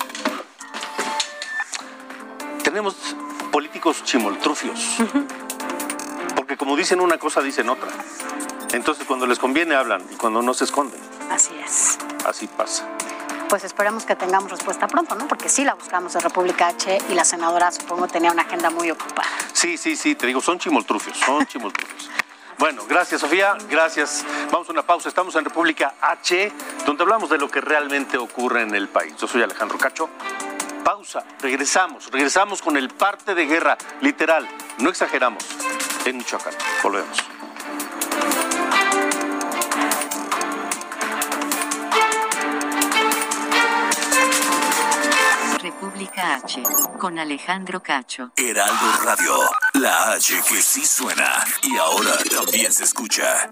[2.62, 3.16] tenemos
[3.50, 4.98] políticos chimoltrufios
[6.44, 7.88] porque como dicen una cosa, dicen otra.
[8.72, 11.00] Entonces cuando les conviene hablan y cuando no se esconden.
[11.30, 11.98] Así es.
[12.26, 12.86] Así pasa.
[13.48, 15.26] Pues esperemos que tengamos respuesta pronto, ¿no?
[15.26, 18.90] Porque sí la buscamos en República H y la senadora supongo tenía una agenda muy
[18.90, 19.26] ocupada.
[19.54, 22.10] Sí, sí, sí, te digo, son chimoltrufios, son chimoltrufios.
[22.58, 24.22] Bueno, gracias Sofía, gracias.
[24.52, 25.08] Vamos a una pausa.
[25.08, 26.52] Estamos en República H,
[26.84, 29.16] donde hablamos de lo que realmente ocurre en el país.
[29.16, 30.10] Yo soy Alejandro Cacho.
[30.84, 35.42] Pausa, regresamos, regresamos con el parte de guerra, literal, no exageramos
[36.06, 36.54] en Michoacán.
[36.82, 37.18] Volvemos.
[45.60, 46.62] República H,
[46.98, 48.32] con Alejandro Cacho.
[48.36, 49.34] Heraldo Radio,
[49.74, 53.50] la H que sí suena y ahora también se escucha.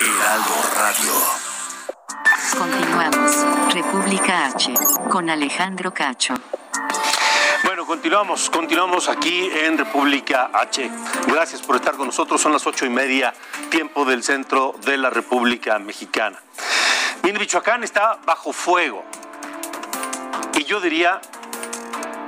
[0.00, 1.12] Heraldo Radio.
[2.58, 3.46] Continuamos.
[3.72, 4.74] República H,
[5.10, 6.34] con Alejandro Cacho.
[7.64, 10.90] Bueno, continuamos, continuamos aquí en República H.
[11.26, 12.40] Gracias por estar con nosotros.
[12.40, 13.32] Son las ocho y media,
[13.70, 16.40] tiempo del centro de la República Mexicana.
[17.22, 19.04] Mire, Michoacán está bajo fuego.
[20.54, 21.20] Y yo diría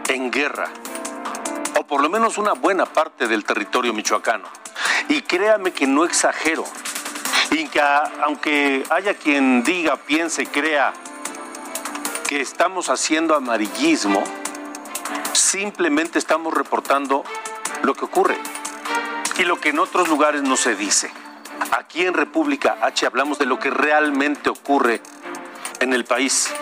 [0.09, 0.71] en guerra.
[1.79, 4.49] O por lo menos una buena parte del territorio michoacano.
[5.09, 6.65] Y créame que no exagero.
[7.51, 10.93] Y que aunque haya quien diga, piense, crea
[12.29, 14.23] que estamos haciendo amarillismo,
[15.33, 17.25] simplemente estamos reportando
[17.83, 18.37] lo que ocurre
[19.39, 21.11] y lo que en otros lugares no se dice.
[21.73, 25.01] Aquí en República H hablamos de lo que realmente ocurre
[25.81, 26.53] en el país.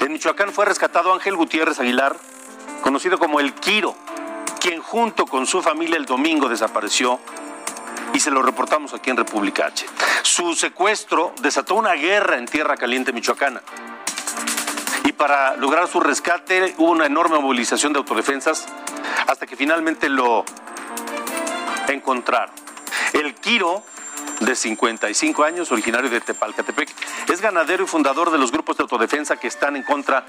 [0.00, 2.16] En Michoacán fue rescatado Ángel Gutiérrez Aguilar,
[2.82, 3.94] conocido como el Quiro,
[4.60, 7.18] quien junto con su familia el domingo desapareció
[8.12, 9.86] y se lo reportamos aquí en República H.
[10.22, 13.62] Su secuestro desató una guerra en Tierra Caliente, Michoacana.
[15.04, 18.66] Y para lograr su rescate hubo una enorme movilización de autodefensas
[19.26, 20.44] hasta que finalmente lo
[21.88, 22.54] encontraron.
[23.12, 23.82] El Quiro,
[24.40, 26.88] de 55 años, originario de Tepalcatepec,
[27.28, 30.24] es ganadero y fundador de los grupos de autodefensa que están en contra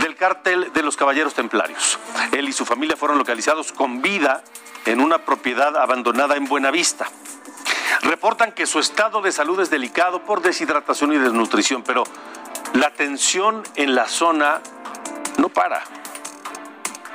[0.00, 1.98] del cártel de los Caballeros Templarios.
[2.32, 4.42] Él y su familia fueron localizados con vida
[4.88, 7.06] en una propiedad abandonada en Buenavista.
[8.02, 12.04] Reportan que su estado de salud es delicado por deshidratación y desnutrición, pero
[12.72, 14.60] la tensión en la zona
[15.36, 15.82] no para.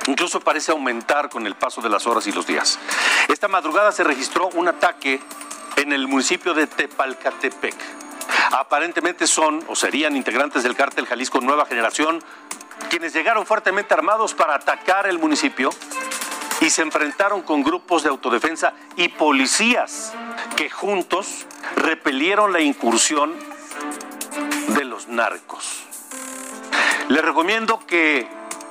[0.06, 2.78] Incluso parece aumentar con el paso de las horas y los días.
[3.26, 5.20] Esta madrugada se registró un ataque
[5.76, 7.74] en el municipio de Tepalcatepec.
[8.52, 12.22] Aparentemente son o serían integrantes del cártel Jalisco Nueva Generación
[12.88, 15.70] quienes llegaron fuertemente armados para atacar el municipio
[16.60, 20.12] y se enfrentaron con grupos de autodefensa y policías
[20.56, 23.34] que juntos repelieron la incursión
[24.68, 25.84] de los narcos.
[27.08, 28.26] Le recomiendo que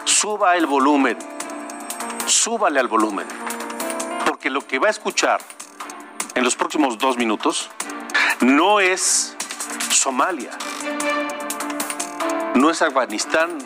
[0.05, 1.17] suba el volumen,
[2.25, 3.27] súbale al volumen,
[4.25, 5.41] porque lo que va a escuchar
[6.35, 7.69] en los próximos dos minutos
[8.41, 9.35] no es
[9.91, 10.51] Somalia,
[12.55, 13.57] no es Afganistán,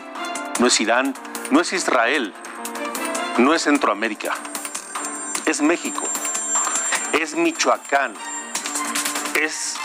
[0.60, 1.14] no es Irán,
[1.50, 2.34] no es Israel,
[3.38, 4.34] no es Centroamérica,
[5.46, 6.02] es México,
[7.12, 8.14] es Michoacán,
[9.40, 9.76] es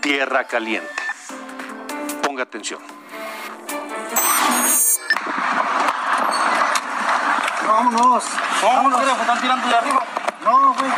[0.00, 1.02] Tierra Caliente.
[2.22, 2.80] Ponga atención.
[7.66, 8.24] Vámonos.
[8.62, 9.00] Vámonos.
[9.00, 10.06] ¿Qué están tirando de arriba?
[10.44, 10.90] No, güey.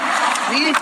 [0.50, 0.72] Sí.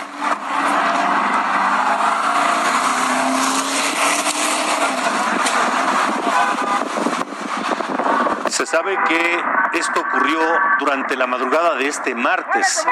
[8.63, 10.39] Se sabe que esto ocurrió
[10.79, 12.87] durante la madrugada de este martes,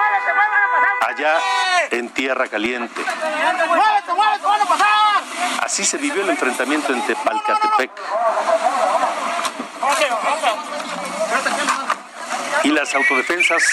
[0.99, 1.37] allá
[1.91, 3.01] en Tierra Caliente.
[5.61, 7.89] Así se vivió el enfrentamiento en Tepalcatepec.
[12.63, 13.63] Y las autodefensas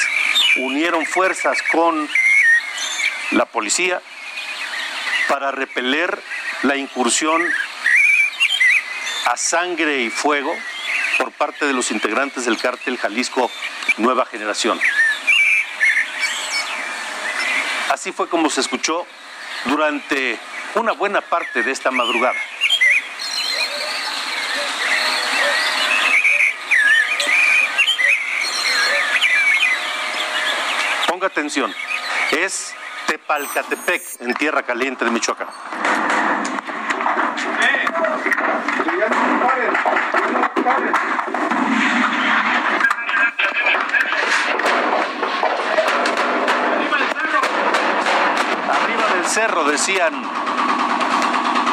[0.59, 2.09] unieron fuerzas con
[3.33, 4.01] la policía
[5.29, 6.23] para repeler
[6.63, 7.43] la incursión
[9.27, 10.55] a sangre y fuego
[11.19, 13.51] por parte de los integrantes del cártel Jalisco
[13.99, 14.81] Nueva Generación.
[17.91, 19.05] Así fue como se escuchó
[19.65, 20.39] durante
[20.77, 22.39] una buena parte de esta madrugada.
[31.09, 31.75] Ponga atención,
[32.31, 32.75] es
[33.07, 35.49] Tepalcatepec, en Tierra Caliente de Michoacán.
[48.71, 50.13] Arriba del cerro decían,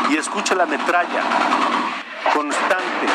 [0.10, 1.22] y escucha la metralla
[2.34, 3.08] constante,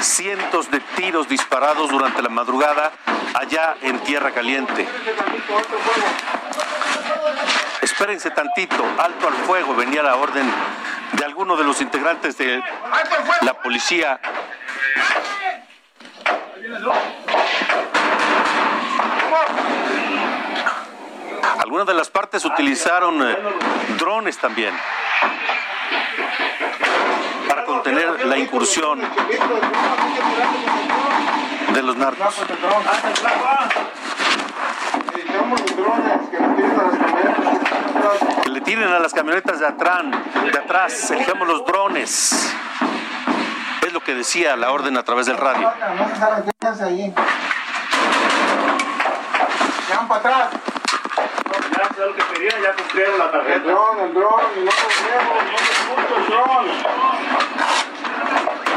[0.00, 2.92] cientos de tiros disparados durante la madrugada
[3.34, 4.88] allá en Tierra Caliente.
[7.82, 10.50] Espérense tantito, alto al fuego, venía la orden
[11.12, 12.62] de alguno de los integrantes de
[13.42, 14.20] la policía.
[21.58, 23.36] Algunas de las partes utilizaron eh,
[23.98, 24.74] drones también
[27.48, 29.00] para contener la incursión
[31.74, 32.34] de los narcos.
[38.42, 40.04] Que le tiren a las camionetas de atrás,
[40.52, 42.52] de atrás, elijamos los drones.
[43.86, 45.70] Es lo que decía la orden a través del radio.
[46.62, 46.76] Van
[50.06, 50.50] para atrás.
[51.96, 53.54] Ya lo que pedían, ya cumplieron la tarjeta.
[53.56, 56.66] El dron, el dron, y no lo no se escucha el dron.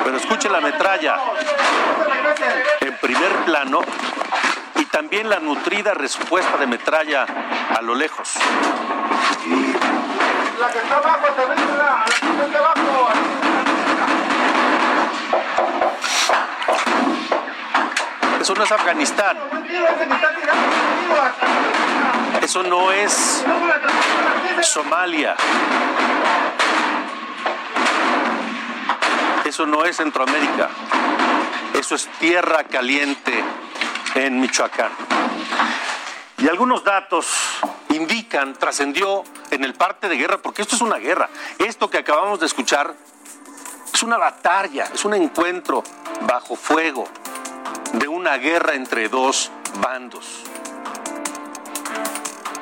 [0.05, 1.17] Pero escuche la metralla
[2.79, 3.81] en primer plano
[4.75, 7.25] y también la nutrida respuesta de metralla
[7.77, 8.35] a lo lejos.
[10.57, 13.42] La que está abajo, también la, la que está abajo.
[18.43, 19.37] Eso no es Afganistán.
[22.41, 23.41] Eso no es
[24.63, 25.33] Somalia.
[29.45, 30.69] Eso no es Centroamérica.
[31.73, 33.41] Eso es tierra caliente
[34.15, 34.91] en Michoacán.
[36.39, 37.33] Y algunos datos
[37.91, 41.29] indican, trascendió en el parte de guerra, porque esto es una guerra.
[41.59, 42.93] Esto que acabamos de escuchar
[43.93, 45.81] es una batalla, es un encuentro
[46.27, 47.07] bajo fuego
[47.93, 49.51] de una guerra entre dos
[49.81, 50.43] bandos.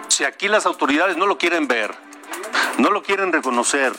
[0.07, 1.95] Si aquí las autoridades no lo quieren ver,
[2.77, 3.93] no lo quieren reconocer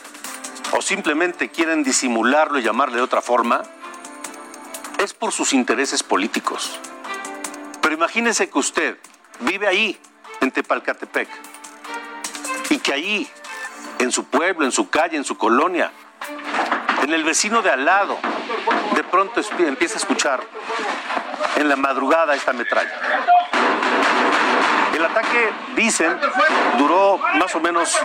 [0.72, 3.62] o simplemente quieren disimularlo y llamarle de otra forma,
[4.98, 6.78] es por sus intereses políticos.
[7.80, 8.98] Pero imagínese que usted
[9.40, 9.98] vive ahí,
[10.40, 11.28] en Tepalcatepec,
[12.70, 13.28] y que ahí,
[13.98, 15.92] en su pueblo, en su calle, en su colonia,
[17.02, 18.18] en el vecino de al lado,
[18.94, 20.40] de pronto empieza a escuchar
[21.56, 22.92] en la madrugada esta metralla.
[24.94, 26.18] El ataque, dicen,
[26.78, 27.98] duró más o menos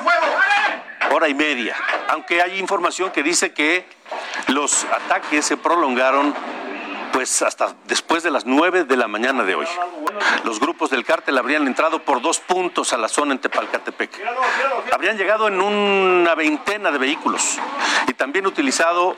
[1.11, 1.75] hora y media,
[2.09, 3.85] aunque hay información que dice que
[4.47, 6.33] los ataques se prolongaron
[7.17, 9.65] pues hasta después de las 9 de la mañana de hoy.
[10.43, 14.11] Los grupos del cártel habrían entrado por dos puntos a la zona en Tepalcatepec.
[14.93, 17.57] Habrían llegado en una veintena de vehículos
[18.07, 19.15] y también utilizado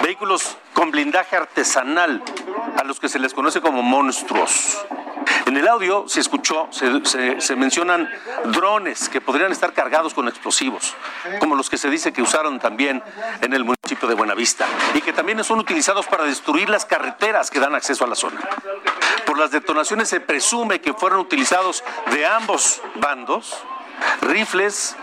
[0.00, 2.22] vehículos con blindaje artesanal,
[2.76, 4.78] a los que se les conoce como monstruos.
[5.48, 8.06] En el audio se escuchó, se, mencionan
[8.52, 10.94] drones que podrían estar cargados con explosivos,
[11.40, 13.02] como los que se dice que usaron también
[13.40, 17.60] en el municipio de Buenavista, y que también son utilizados para destruir las carreteras que
[17.60, 18.38] dan acceso a la zona.
[19.24, 23.56] Por las detonaciones se presume que fueron utilizados de ambos bandos
[24.20, 24.96] rifles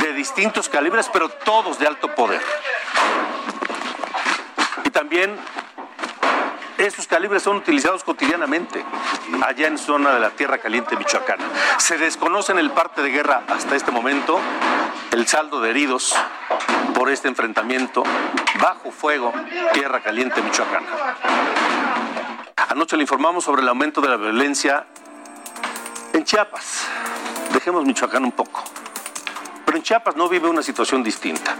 [0.00, 2.42] de distintos calibres, pero todos de alto poder.
[4.84, 5.38] Y también
[6.78, 8.84] estos calibres son utilizados cotidianamente
[9.46, 11.44] allá en zona de la Tierra Caliente Michoacana.
[11.78, 14.38] Se desconoce en el parte de guerra hasta este momento
[15.12, 16.14] el saldo de heridos
[16.94, 18.02] por este enfrentamiento
[18.60, 19.32] bajo fuego
[19.72, 20.86] Tierra Caliente Michoacana.
[22.68, 24.86] Anoche le informamos sobre el aumento de la violencia
[26.12, 26.86] en Chiapas.
[27.52, 28.62] Dejemos Michoacán un poco.
[29.64, 31.56] Pero en Chiapas no vive una situación distinta.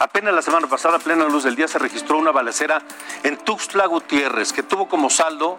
[0.00, 2.80] Apenas la semana pasada, a plena luz del día, se registró una balacera
[3.22, 5.58] en Tuxtla Gutiérrez que tuvo como saldo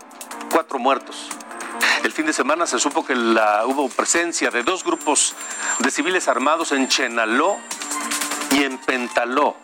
[0.52, 1.30] cuatro muertos.
[2.04, 5.36] El fin de semana se supo que la- hubo presencia de dos grupos
[5.80, 7.58] de civiles armados en Chenaló
[8.52, 9.56] y en Pentaló,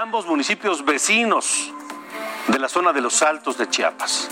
[0.00, 1.72] ambos municipios vecinos
[2.48, 4.28] de la zona de los Altos de Chiapas.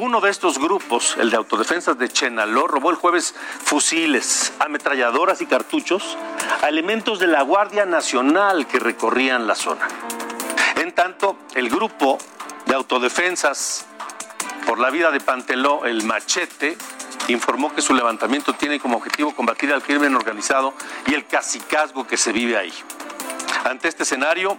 [0.00, 5.46] Uno de estos grupos, el de autodefensas de Chenaló, robó el jueves fusiles, ametralladoras y
[5.46, 6.16] cartuchos
[6.62, 9.86] a elementos de la Guardia Nacional que recorrían la zona.
[10.76, 12.16] En tanto, el grupo
[12.64, 13.84] de autodefensas
[14.66, 16.78] por la vida de Panteló, el machete,
[17.28, 20.72] informó que su levantamiento tiene como objetivo combatir al crimen organizado
[21.08, 22.72] y el cacicazgo que se vive ahí.
[23.64, 24.56] Ante este escenario,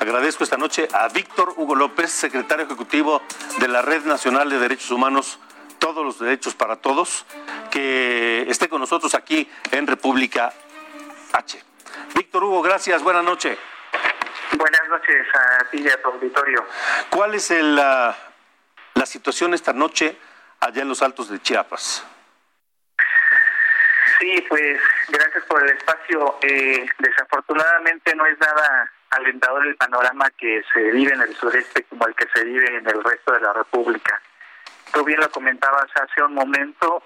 [0.00, 3.22] agradezco esta noche a Víctor Hugo López, secretario ejecutivo
[3.58, 5.38] de la Red Nacional de Derechos Humanos,
[5.78, 7.26] Todos los Derechos para Todos,
[7.70, 10.52] que esté con nosotros aquí en República
[11.32, 11.62] H.
[12.14, 13.58] Víctor Hugo, gracias, buenas noches.
[14.56, 16.66] Buenas noches a ti y a tu auditorio.
[17.10, 18.16] ¿Cuál es la,
[18.94, 20.16] la situación esta noche
[20.60, 22.04] allá en los Altos de Chiapas?
[24.18, 26.38] Sí, pues gracias por el espacio.
[26.42, 32.06] Eh, desafortunadamente no es nada alentador el panorama que se vive en el sureste como
[32.06, 34.20] el que se vive en el resto de la República.
[34.92, 37.02] Tú bien lo comentabas hace un momento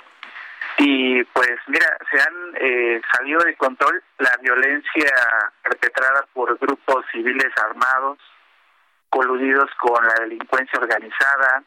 [0.78, 5.12] y pues mira, se han eh, salido de control la violencia
[5.62, 8.18] perpetrada por grupos civiles armados,
[9.08, 11.62] coludidos con la delincuencia organizada,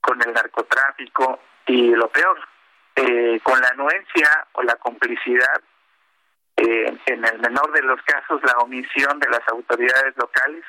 [0.00, 2.38] con el narcotráfico y lo peor,
[2.96, 5.62] eh, con la anuencia o la complicidad,
[6.58, 10.64] eh, en el menor de los casos la omisión de las autoridades locales,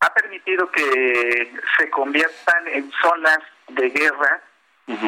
[0.00, 4.40] ha permitido que se conviertan en zonas de guerra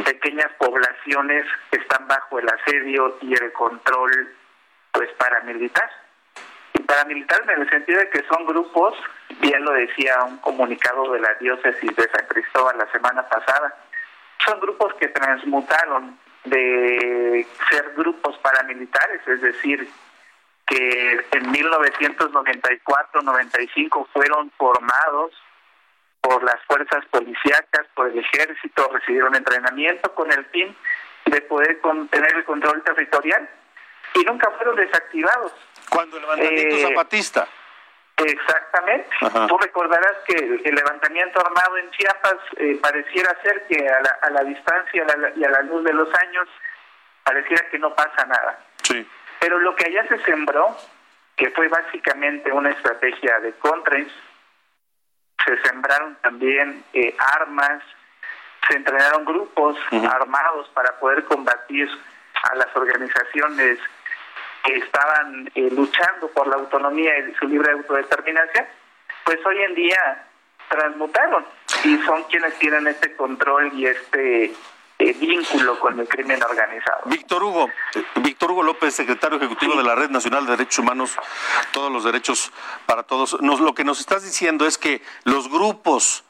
[0.04, 4.34] pequeñas poblaciones que están bajo el asedio y el control
[4.92, 5.90] pues paramilitar.
[6.74, 8.94] Y paramilitar en el sentido de que son grupos,
[9.40, 13.74] bien lo decía un comunicado de la diócesis de San Cristóbal la semana pasada,
[14.44, 16.18] son grupos que transmutaron
[16.50, 19.88] de ser grupos paramilitares, es decir,
[20.66, 25.32] que en 1994-95 fueron formados
[26.20, 30.74] por las fuerzas policíacas, por el ejército, recibieron entrenamiento con el fin
[31.26, 31.80] de poder
[32.10, 33.48] tener el control territorial
[34.14, 35.52] y nunca fueron desactivados.
[35.90, 37.46] Cuando el levantamiento Eh, zapatista.
[38.24, 39.08] Exactamente.
[39.20, 39.46] Ajá.
[39.46, 44.30] Tú recordarás que el, levantamiento armado en Chiapas eh, pareciera ser que a la, a
[44.30, 46.48] la distancia a la- y a la luz de los años
[47.24, 48.58] pareciera que no pasa nada.
[48.82, 49.06] Sí.
[49.40, 50.76] Pero lo que allá se sembró,
[51.36, 54.06] que fue básicamente una estrategia de contras,
[55.44, 57.82] se sembraron también eh, armas,
[58.68, 59.76] se entrenaron grupos
[60.10, 61.88] armados para poder combatir
[62.50, 63.78] a las organizaciones
[64.68, 68.66] que estaban eh, luchando por la autonomía y su libre autodeterminación,
[69.24, 70.26] pues hoy en día
[70.68, 71.46] transmutaron
[71.84, 74.52] y son quienes tienen este control y este
[74.98, 77.02] eh, vínculo con el crimen organizado.
[77.06, 77.70] Víctor Hugo,
[78.16, 81.16] Víctor Hugo López, secretario ejecutivo de la Red Nacional de Derechos Humanos,
[81.72, 82.52] todos los derechos
[82.84, 83.40] para todos.
[83.40, 86.24] Nos, lo que nos estás diciendo es que los grupos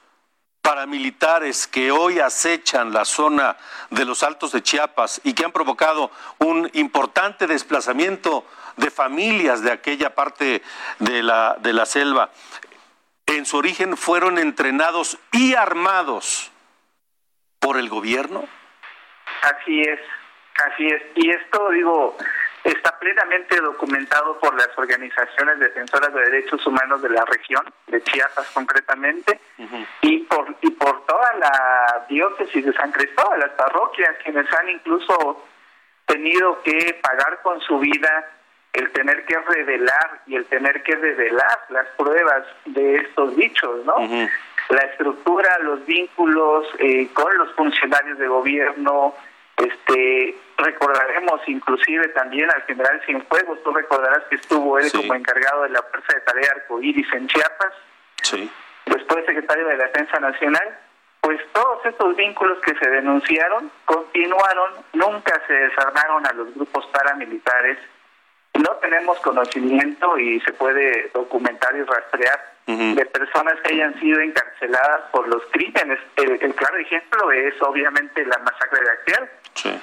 [0.69, 3.57] paramilitares que hoy acechan la zona
[3.89, 6.11] de los Altos de Chiapas y que han provocado
[6.41, 8.45] un importante desplazamiento
[8.77, 10.63] de familias de aquella parte
[10.99, 12.33] de la, de la selva,
[13.25, 16.53] en su origen fueron entrenados y armados
[17.61, 18.47] por el gobierno.
[19.41, 20.01] Así es,
[20.67, 21.03] así es.
[21.15, 22.15] Y esto, digo,
[22.65, 28.49] está plenamente documentado por las organizaciones defensoras de derechos humanos de la región, de Chiapas
[28.53, 29.41] concretamente,
[30.03, 35.45] y por y por toda la diócesis de San Cristóbal, las parroquias, quienes han incluso
[36.07, 38.31] tenido que pagar con su vida
[38.73, 43.97] el tener que revelar y el tener que revelar las pruebas de estos dichos, ¿no?
[44.69, 49.15] La estructura, los vínculos eh, con los funcionarios de gobierno,
[49.59, 55.71] este recordaremos inclusive también al general Cienfuegos, tú recordarás que estuvo él como encargado de
[55.71, 57.73] la Fuerza de Tarea Arcoíris en Chiapas,
[58.23, 58.51] Sí.
[58.87, 60.79] después secretario de la Defensa Nacional,
[61.21, 67.79] pues todos estos vínculos que se denunciaron continuaron, nunca se desarmaron a los grupos paramilitares,
[68.59, 75.11] no tenemos conocimiento y se puede documentar y rastrear de personas que hayan sido encarceladas
[75.11, 75.99] por los crímenes.
[76.17, 79.31] El, el claro ejemplo es obviamente la masacre de Acteal.
[79.55, 79.81] Sí.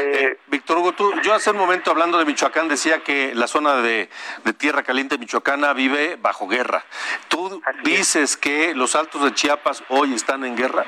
[0.00, 3.76] Eh, Víctor Hugo, tú, yo hace un momento hablando de Michoacán decía que la zona
[3.76, 4.08] de,
[4.44, 6.84] de Tierra Caliente michoacana vive bajo guerra.
[7.28, 10.86] ¿Tú dices que los altos de Chiapas hoy están en guerra?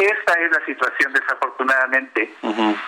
[0.00, 2.32] Esta es la situación, desafortunadamente.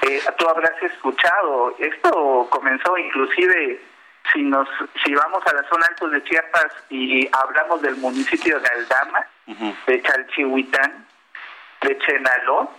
[0.02, 3.80] Eh, tú habrás escuchado, esto comenzó inclusive,
[4.32, 4.68] si nos
[5.04, 9.26] si vamos a la zona altos de Chiapas y hablamos del municipio de Aldama,
[9.86, 11.06] de Chalchihuitán,
[11.82, 12.70] de Chenaló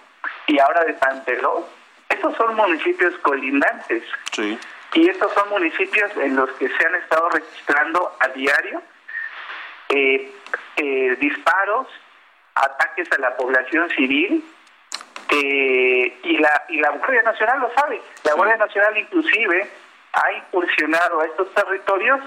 [0.48, 1.68] y ahora de Panteló,
[2.10, 4.04] estos son municipios colindantes.
[4.32, 4.58] Sí.
[4.94, 8.82] Y estos son municipios en los que se han estado registrando a diario
[9.90, 10.32] eh,
[10.78, 11.88] eh, disparos,
[12.56, 14.44] ataques a la población civil,
[15.30, 18.02] eh, y la y la Guardia Nacional lo sabe.
[18.24, 19.70] La Guardia Nacional inclusive
[20.14, 22.20] ha incursionado a estos territorios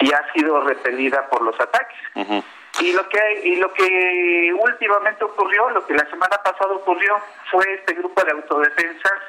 [0.00, 1.98] y ha sido repelida por los ataques.
[2.80, 7.18] Y lo que y lo que últimamente ocurrió, lo que la semana pasada ocurrió,
[7.50, 9.20] fue este grupo de autodefensas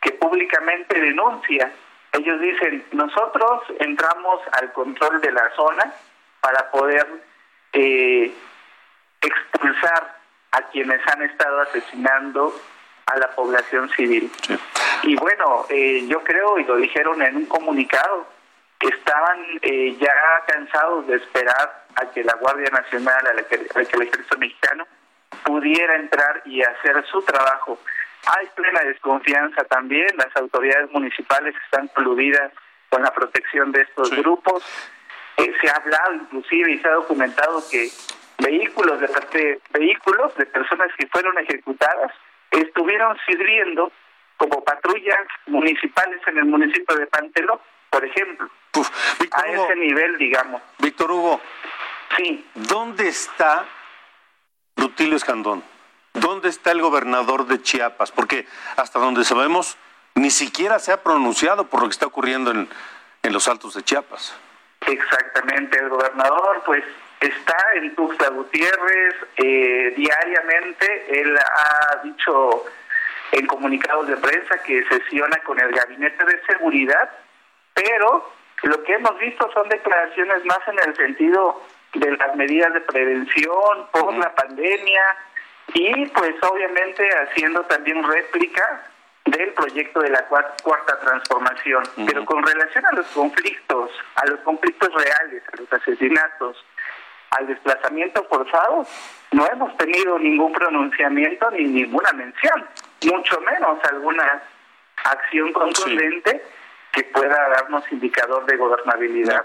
[0.00, 1.70] que públicamente denuncia.
[2.12, 5.92] Ellos dicen, nosotros entramos al control de la zona
[6.40, 7.06] para poder
[7.72, 8.32] eh,
[9.20, 10.16] expulsar
[10.52, 12.54] a quienes han estado asesinando
[13.06, 14.30] a la población civil.
[15.02, 18.26] Y bueno, eh, yo creo, y lo dijeron en un comunicado,
[18.78, 20.14] que estaban eh, ya
[20.46, 24.86] cansados de esperar a que la Guardia Nacional, a, que, el Ejército Mexicano
[25.44, 27.78] pudiera entrar y hacer su trabajo.
[28.26, 32.52] Hay plena desconfianza también, las autoridades municipales están coludidas
[32.88, 34.64] con la protección de estos grupos.
[35.36, 37.88] Eh, se ha hablado inclusive y se ha documentado que
[38.40, 42.12] vehículos de vehículos de personas que fueron ejecutadas
[42.50, 43.92] estuvieron sirviendo
[44.36, 47.60] como patrullas municipales en el municipio de Panteló,
[47.90, 48.48] por ejemplo.
[49.32, 50.62] a ese nivel, digamos.
[50.78, 51.40] Víctor Hugo.
[52.16, 52.44] Sí.
[52.54, 53.66] ¿Dónde está
[54.76, 55.62] Rutilio Escandón?
[56.14, 58.10] ¿Dónde está el gobernador de Chiapas?
[58.10, 59.76] Porque hasta donde sabemos,
[60.14, 62.68] ni siquiera se ha pronunciado por lo que está ocurriendo en,
[63.22, 64.34] en los altos de Chiapas.
[64.86, 66.82] Exactamente, el gobernador pues
[67.20, 72.64] está en Tuxtla Gutiérrez eh, diariamente, él ha dicho
[73.32, 77.10] en comunicados de prensa que sesiona con el gabinete de seguridad,
[77.74, 81.62] pero lo que hemos visto son declaraciones más en el sentido
[81.94, 85.02] de las medidas de prevención por la pandemia
[85.74, 88.82] y pues obviamente haciendo también réplica
[89.24, 91.84] del proyecto de la cuarta transformación.
[92.06, 96.64] Pero con relación a los conflictos, a los conflictos reales, a los asesinatos,
[97.30, 98.86] al desplazamiento forzado,
[99.32, 102.66] no hemos tenido ningún pronunciamiento ni ninguna mención,
[103.04, 104.42] mucho menos alguna
[105.04, 106.44] acción contundente.
[106.92, 109.44] que pueda darnos indicador de gobernabilidad.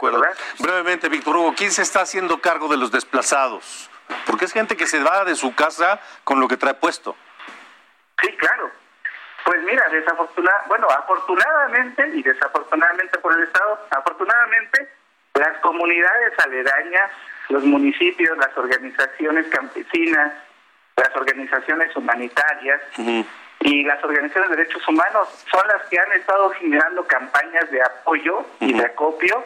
[0.58, 3.88] Brevemente, Víctor Hugo, ¿quién se está haciendo cargo de los desplazados?
[4.26, 7.16] Porque es gente que se va de su casa con lo que trae puesto.
[8.20, 8.72] Sí, claro.
[9.44, 14.90] Pues mira, desafortunadamente, bueno, afortunadamente y desafortunadamente por el Estado, afortunadamente
[15.36, 17.12] las comunidades aledañas,
[17.50, 20.34] los municipios, las organizaciones campesinas,
[20.96, 22.82] las organizaciones humanitarias
[23.60, 28.46] y las organizaciones de derechos humanos son las que han estado generando campañas de apoyo
[28.60, 29.44] y de acopio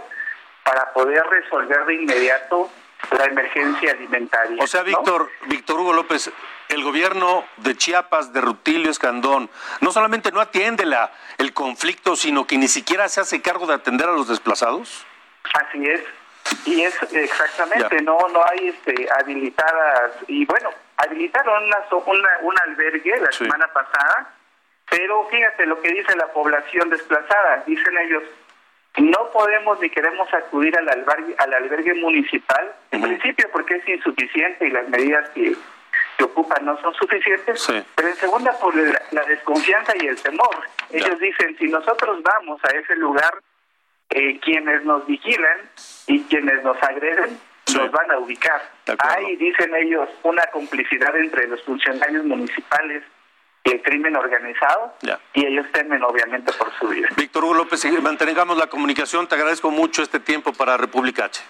[0.63, 2.69] para poder resolver de inmediato
[3.17, 4.61] la emergencia alimentaria.
[4.61, 6.31] O sea, Víctor, Víctor Hugo López,
[6.67, 9.49] el gobierno de Chiapas, de Rutilio Escandón,
[9.81, 13.73] no solamente no atiende la, el conflicto, sino que ni siquiera se hace cargo de
[13.73, 15.05] atender a los desplazados.
[15.53, 16.03] Así es.
[16.65, 23.19] Y es exactamente, no no hay este habilitadas y bueno, habilitaron una, una un albergue
[23.19, 24.33] la semana pasada,
[24.89, 28.23] pero fíjate lo que dice la población desplazada, dicen ellos,
[28.97, 34.67] no podemos ni queremos acudir al albergue, al albergue municipal, en principio porque es insuficiente
[34.67, 35.55] y las medidas que,
[36.17, 40.67] que ocupan no son suficientes, pero en segunda por la, desconfianza y el temor.
[40.91, 43.39] Ellos dicen, si nosotros vamos a ese lugar,
[44.09, 45.57] eh, quienes nos vigilan
[46.07, 47.39] y quienes nos agreden
[47.75, 48.61] nos van a ubicar.
[48.97, 53.03] Hay, dicen ellos, una complicidad entre los funcionarios municipales
[53.63, 54.95] y el crimen organizado
[55.33, 57.07] y ellos temen obviamente por su vida.
[57.15, 61.41] Víctor Hugo López, mantengamos la comunicación, te agradezco mucho este tiempo para República H.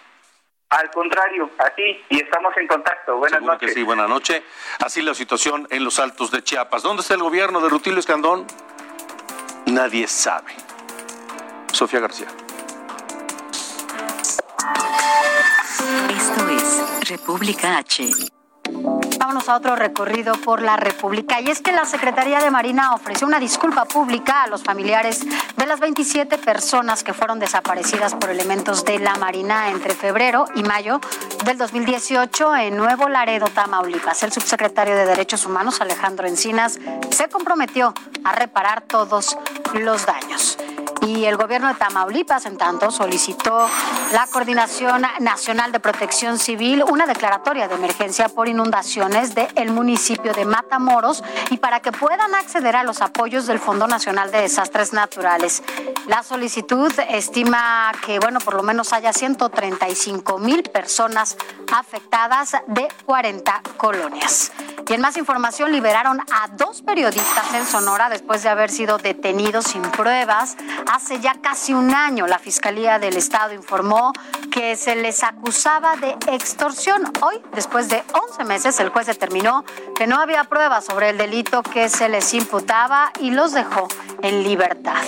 [0.70, 3.18] Al contrario, a ti y estamos en contacto.
[3.18, 3.74] Buenas noches.
[3.74, 4.44] sí, buenas noches.
[4.84, 6.84] Así la situación en los altos de Chiapas.
[6.84, 8.46] ¿Dónde está el gobierno de Rutilio Escandón?
[9.66, 10.54] Nadie sabe.
[11.74, 12.28] Sofía García.
[16.10, 18.10] Esto es República H.
[19.20, 21.42] Vámonos a otro recorrido por la República.
[21.42, 25.26] Y es que la Secretaría de Marina ofreció una disculpa pública a los familiares
[25.58, 30.64] de las 27 personas que fueron desaparecidas por elementos de la Marina entre febrero y
[30.64, 31.02] mayo
[31.46, 34.24] del 2018 en Nuevo Laredo, Tamaulipas.
[34.24, 36.80] El subsecretario de Derechos Humanos, Alejandro Encinas,
[37.12, 37.94] se comprometió
[38.24, 39.38] a reparar todos
[39.74, 40.58] los daños.
[41.02, 43.68] Y el gobierno de Tamaulipas, en tanto, solicitó
[44.14, 50.46] la Coordinación Nacional de Protección Civil una declaratoria de emergencia por inundaciones del municipio de
[50.46, 55.64] Matamoros y para que puedan acceder a los apoyos del Fondo Nacional de Desastres Naturales.
[56.08, 61.38] La solicitud estima que, bueno, por lo menos haya 135 mil personas
[61.72, 64.52] afectadas de 40 colonias.
[64.90, 69.66] Y en más información, liberaron a dos periodistas en Sonora después de haber sido detenidos
[69.66, 70.58] sin pruebas
[70.92, 74.12] Hace ya casi un año la Fiscalía del Estado informó
[74.52, 77.04] que se les acusaba de extorsión.
[77.22, 79.64] Hoy, después de 11 meses, el juez determinó
[79.96, 83.88] que no había pruebas sobre el delito que se les imputaba y los dejó
[84.24, 85.04] en libertad.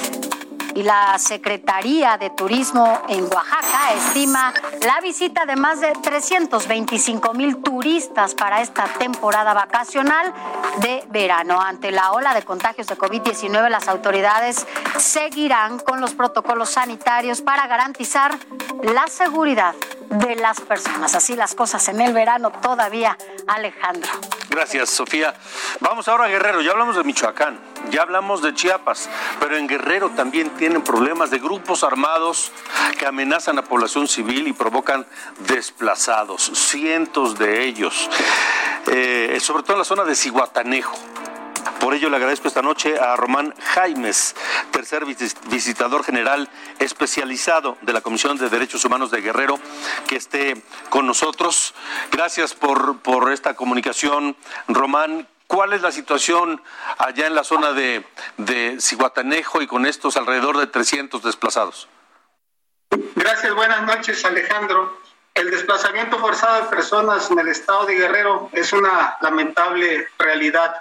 [0.76, 4.54] Y la Secretaría de Turismo en Oaxaca estima
[4.86, 10.34] la visita de más de 325 mil turistas para esta temporada vacacional
[10.80, 11.62] de verano.
[11.62, 14.66] Ante la ola de contagios de COVID-19, las autoridades
[14.98, 18.38] seguirán con los protocolos sanitarios para garantizar
[18.84, 19.76] la seguridad
[20.10, 21.16] de las personas.
[21.16, 23.18] Así las cosas en el verano todavía,
[23.48, 24.12] Alejandro.
[24.50, 25.34] Gracias, Sofía.
[25.80, 26.62] Vamos ahora a Guerrero.
[26.62, 27.60] Ya hablamos de Michoacán,
[27.90, 29.10] ya hablamos de Chiapas,
[29.40, 32.52] pero en Guerrero también tienen problemas de grupos armados
[32.98, 35.06] que amenazan a población civil y provocan
[35.48, 38.10] desplazados, cientos de ellos,
[38.88, 40.96] eh, sobre todo en la zona de Cihuatanejo.
[41.80, 44.36] Por ello le agradezco esta noche a Román Jaimes,
[44.70, 49.60] tercer visitador general especializado de la Comisión de Derechos Humanos de Guerrero,
[50.08, 51.74] que esté con nosotros.
[52.12, 54.36] Gracias por, por esta comunicación,
[54.68, 55.28] Román.
[55.52, 56.64] ¿Cuál es la situación
[56.98, 58.06] allá en la zona de,
[58.38, 61.90] de Ciguatanejo y con estos alrededor de 300 desplazados?
[63.18, 64.98] Gracias, buenas noches, Alejandro.
[65.34, 70.74] El desplazamiento forzado de personas en el estado de Guerrero es una lamentable realidad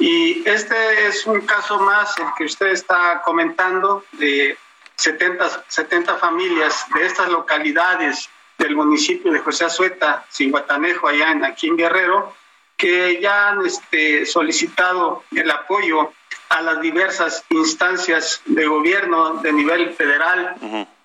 [0.00, 4.58] y este es un caso más, el que usted está comentando, de
[4.96, 11.68] 70, 70 familias de estas localidades del municipio de José Azueta, Cinguatanejo, allá en, aquí
[11.68, 12.39] en Guerrero,
[12.80, 16.12] que ya han este, solicitado el apoyo
[16.48, 20.56] a las diversas instancias de gobierno de nivel federal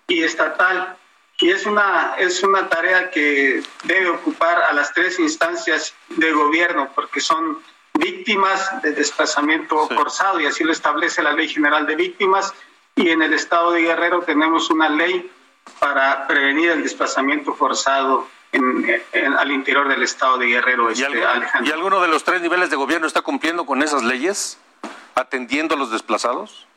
[0.07, 0.95] y estatal.
[1.37, 6.89] Y es una, es una tarea que debe ocupar a las tres instancias de gobierno,
[6.95, 7.61] porque son
[7.93, 12.53] víctimas de desplazamiento forzado y así lo establece la Ley General de Víctimas.
[12.95, 15.29] Y en el estado de Guerrero tenemos una ley
[15.79, 20.89] para prevenir el desplazamiento forzado en, al interior del estado de Guerrero.
[20.89, 21.05] Este,
[21.63, 24.57] ¿Y, alguno de los tres niveles de gobierno está cumpliendo con esas leyes,
[25.15, 26.67] atendiendo a los desplazados?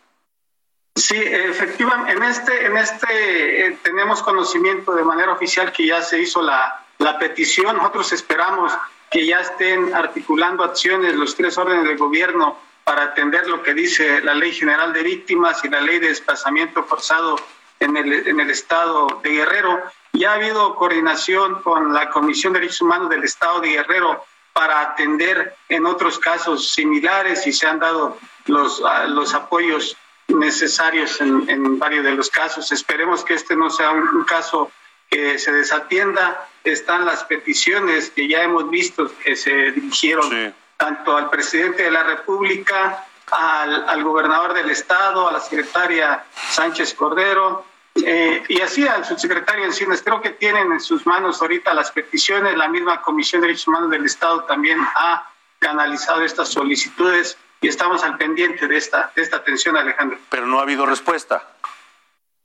[0.95, 6.21] Sí, efectivamente, en este, en este eh, tenemos conocimiento de manera oficial que ya se
[6.21, 7.77] hizo la, la petición.
[7.77, 8.73] Nosotros esperamos
[9.11, 14.21] que ya estén articulando acciones los tres órdenes de gobierno para atender lo que dice
[14.23, 17.37] la Ley General de Víctimas y la Ley de Desplazamiento Forzado
[17.81, 19.83] en el, en el Estado de Guerrero.
[20.13, 24.81] Ya ha habido coordinación con la Comisión de Derechos Humanos del Estado de Guerrero para
[24.81, 29.97] atender en otros casos similares y se han dado los, los apoyos
[30.29, 32.73] necesarios en, en, varios de los casos.
[32.73, 34.71] Esperemos que este no sea un caso
[35.09, 41.31] que se desatienda están las peticiones que ya hemos visto que se dirigieron tanto al
[41.31, 47.65] presidente de la República, al, gobernador del Estado, a la secretaria Sánchez Cordero,
[48.05, 50.03] eh, y así al subsecretario Encinas.
[50.03, 52.57] Creo que tienen en sus manos ahorita las peticiones.
[52.57, 58.05] La misma Comisión de Derechos Humanos del Estado también ha canalizado estas solicitudes y estamos
[58.05, 60.19] al pendiente de esta, de esta atención, Alejandro.
[60.31, 61.43] Pero no ha habido respuesta.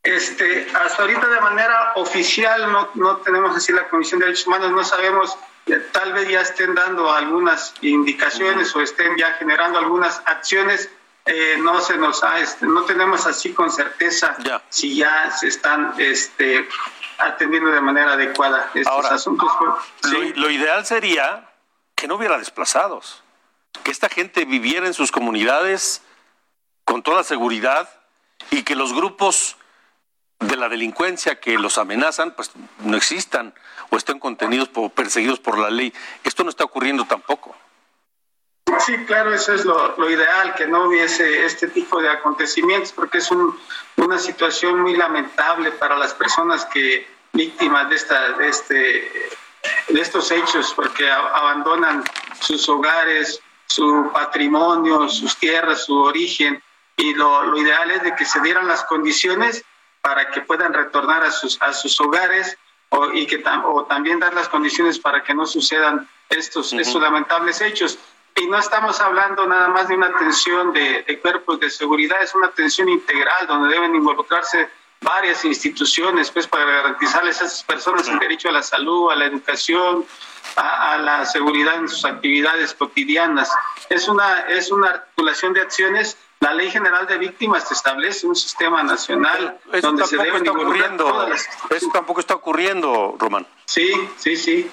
[0.02, 4.72] Este, hasta ahorita de manera oficial no, no tenemos así la Comisión de Derechos Humanos,
[4.72, 10.22] no sabemos, eh, tal vez ya estén dando algunas indicaciones o estén ya generando algunas
[10.26, 10.90] acciones,
[11.26, 14.36] eh, no se nos ha, este, no tenemos así con certeza
[14.70, 16.68] si ya se están este,
[17.18, 19.52] atendiendo de manera adecuada estos asuntos.
[20.36, 21.50] lo ideal sería
[21.96, 23.24] que no hubiera desplazados,
[23.84, 26.02] que esta gente viviera en sus comunidades
[26.84, 27.90] con toda seguridad
[28.52, 29.56] y que los grupos
[30.40, 33.54] de la delincuencia que los amenazan, pues no existan
[33.90, 35.94] o estén contenidos o perseguidos por la ley.
[36.24, 37.56] Esto no está ocurriendo tampoco.
[38.80, 43.30] Sí, claro, eso es lo, ideal, que no hubiese este tipo de acontecimientos, porque es
[43.32, 49.30] una situación muy lamentable para las personas que víctimas de, esta, de, este,
[49.90, 52.04] de estos hechos, porque abandonan
[52.40, 56.62] sus hogares, su patrimonio, sus tierras, su origen,
[56.98, 59.64] y lo, lo ideal es de que se dieran las condiciones
[60.02, 62.58] para que puedan retornar a sus, a sus hogares
[62.90, 67.62] o, y que o también dar las condiciones para que no sucedan estos, estos lamentables
[67.62, 67.98] hechos.
[68.36, 72.34] Y no estamos hablando nada más de una atención de, de, cuerpos de seguridad, es
[72.34, 74.70] una atención integral donde deben involucrarse
[75.02, 79.26] varias instituciones pues para garantizarles a esas personas el derecho a la salud, a la
[79.26, 80.06] educación,
[80.56, 83.52] a, a, la seguridad en sus actividades cotidianas.
[83.90, 88.84] Es una, es una articulación de acciones la Ley General de Víctimas establece un sistema
[88.84, 91.06] nacional donde se deben ocurriendo.
[91.06, 93.48] Todas Eso tampoco está ocurriendo, Román.
[93.64, 94.70] Sí, sí, sí.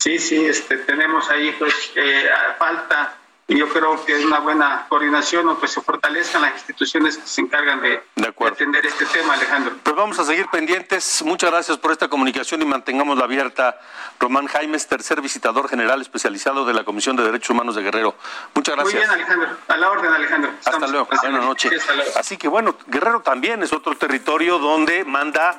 [0.00, 2.28] Sí, sí, este, tenemos ahí pues eh,
[2.58, 7.18] falta y yo creo que es una buena coordinación o pues se fortalezcan las instituciones
[7.18, 8.00] que se encargan de,
[8.46, 9.74] atender este tema, Alejandro.
[9.82, 11.22] Pues vamos a seguir pendientes.
[11.22, 13.78] Muchas gracias por esta comunicación y mantengámosla abierta.
[14.18, 18.14] Román Jaimes, tercer visitador general especializado de la Comisión de Derechos Humanos de Guerrero.
[18.54, 18.94] Muchas gracias.
[18.94, 19.58] Muy bien, Alejandro.
[19.68, 20.52] A la orden, Alejandro.
[20.64, 21.08] Hasta luego.
[21.20, 21.84] Buenas noches.
[22.16, 25.58] Así que bueno, Guerrero también es otro territorio donde manda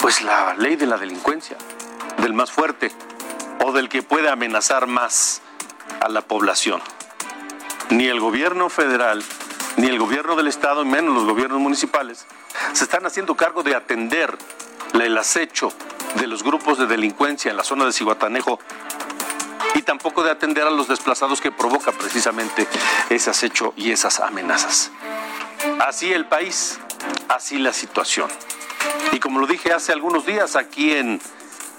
[0.00, 1.56] pues la ley de la delincuencia,
[2.18, 2.92] del más fuerte
[3.64, 5.42] o del que puede amenazar más
[6.00, 6.80] a la población.
[7.90, 9.22] Ni el gobierno federal,
[9.76, 12.26] ni el gobierno del estado, menos los gobiernos municipales,
[12.72, 14.36] se están haciendo cargo de atender
[14.94, 15.72] el acecho
[16.16, 18.58] de los grupos de delincuencia en la zona de Ciguatanejo
[19.74, 22.66] y tampoco de atender a los desplazados que provoca precisamente
[23.10, 24.90] ese acecho y esas amenazas.
[25.80, 26.78] Así el país,
[27.28, 28.28] así la situación.
[29.12, 31.20] Y como lo dije hace algunos días aquí en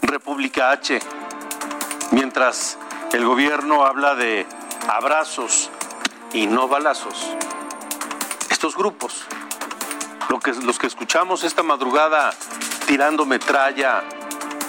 [0.01, 0.99] República H,
[2.11, 2.77] mientras
[3.13, 4.45] el gobierno habla de
[4.87, 5.69] abrazos
[6.33, 7.33] y no balazos,
[8.49, 9.25] estos grupos,
[10.43, 12.33] que, los que escuchamos esta madrugada
[12.87, 14.03] tirando metralla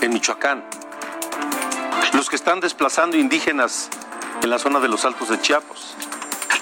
[0.01, 0.65] en Michoacán,
[2.13, 3.89] los que están desplazando indígenas
[4.43, 5.97] en la zona de los Altos de Chiapas,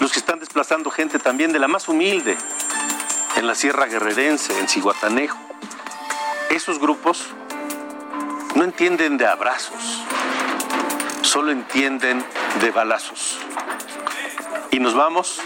[0.00, 2.36] los que están desplazando gente también de la más humilde
[3.36, 5.38] en la Sierra Guerrerense, en Ciguatanejo.
[6.50, 7.28] Esos grupos
[8.54, 10.02] no entienden de abrazos,
[11.22, 12.24] solo entienden
[12.60, 13.38] de balazos.
[14.70, 15.40] Y nos vamos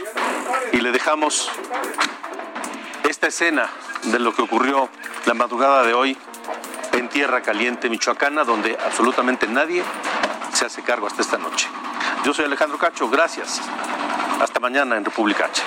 [0.72, 1.50] y le dejamos
[3.09, 3.68] esta escena
[4.05, 4.88] de lo que ocurrió
[5.26, 6.16] la madrugada de hoy
[6.92, 9.82] en Tierra Caliente, Michoacana, donde absolutamente nadie
[10.53, 11.68] se hace cargo hasta esta noche.
[12.24, 13.61] Yo soy Alejandro Cacho, gracias.
[14.40, 15.62] Hasta mañana en República H.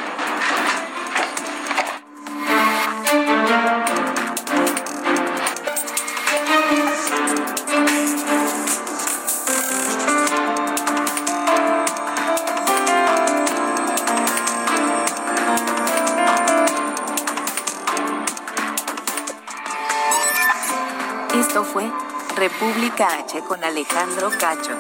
[22.95, 24.71] República H con Alejandro Cacho.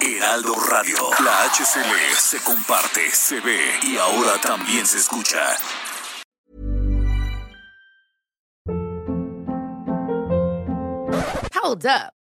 [0.00, 0.96] Heraldo Radio.
[1.22, 5.56] La HCL se comparte, se ve y ahora también se escucha.
[11.62, 12.19] Hold up.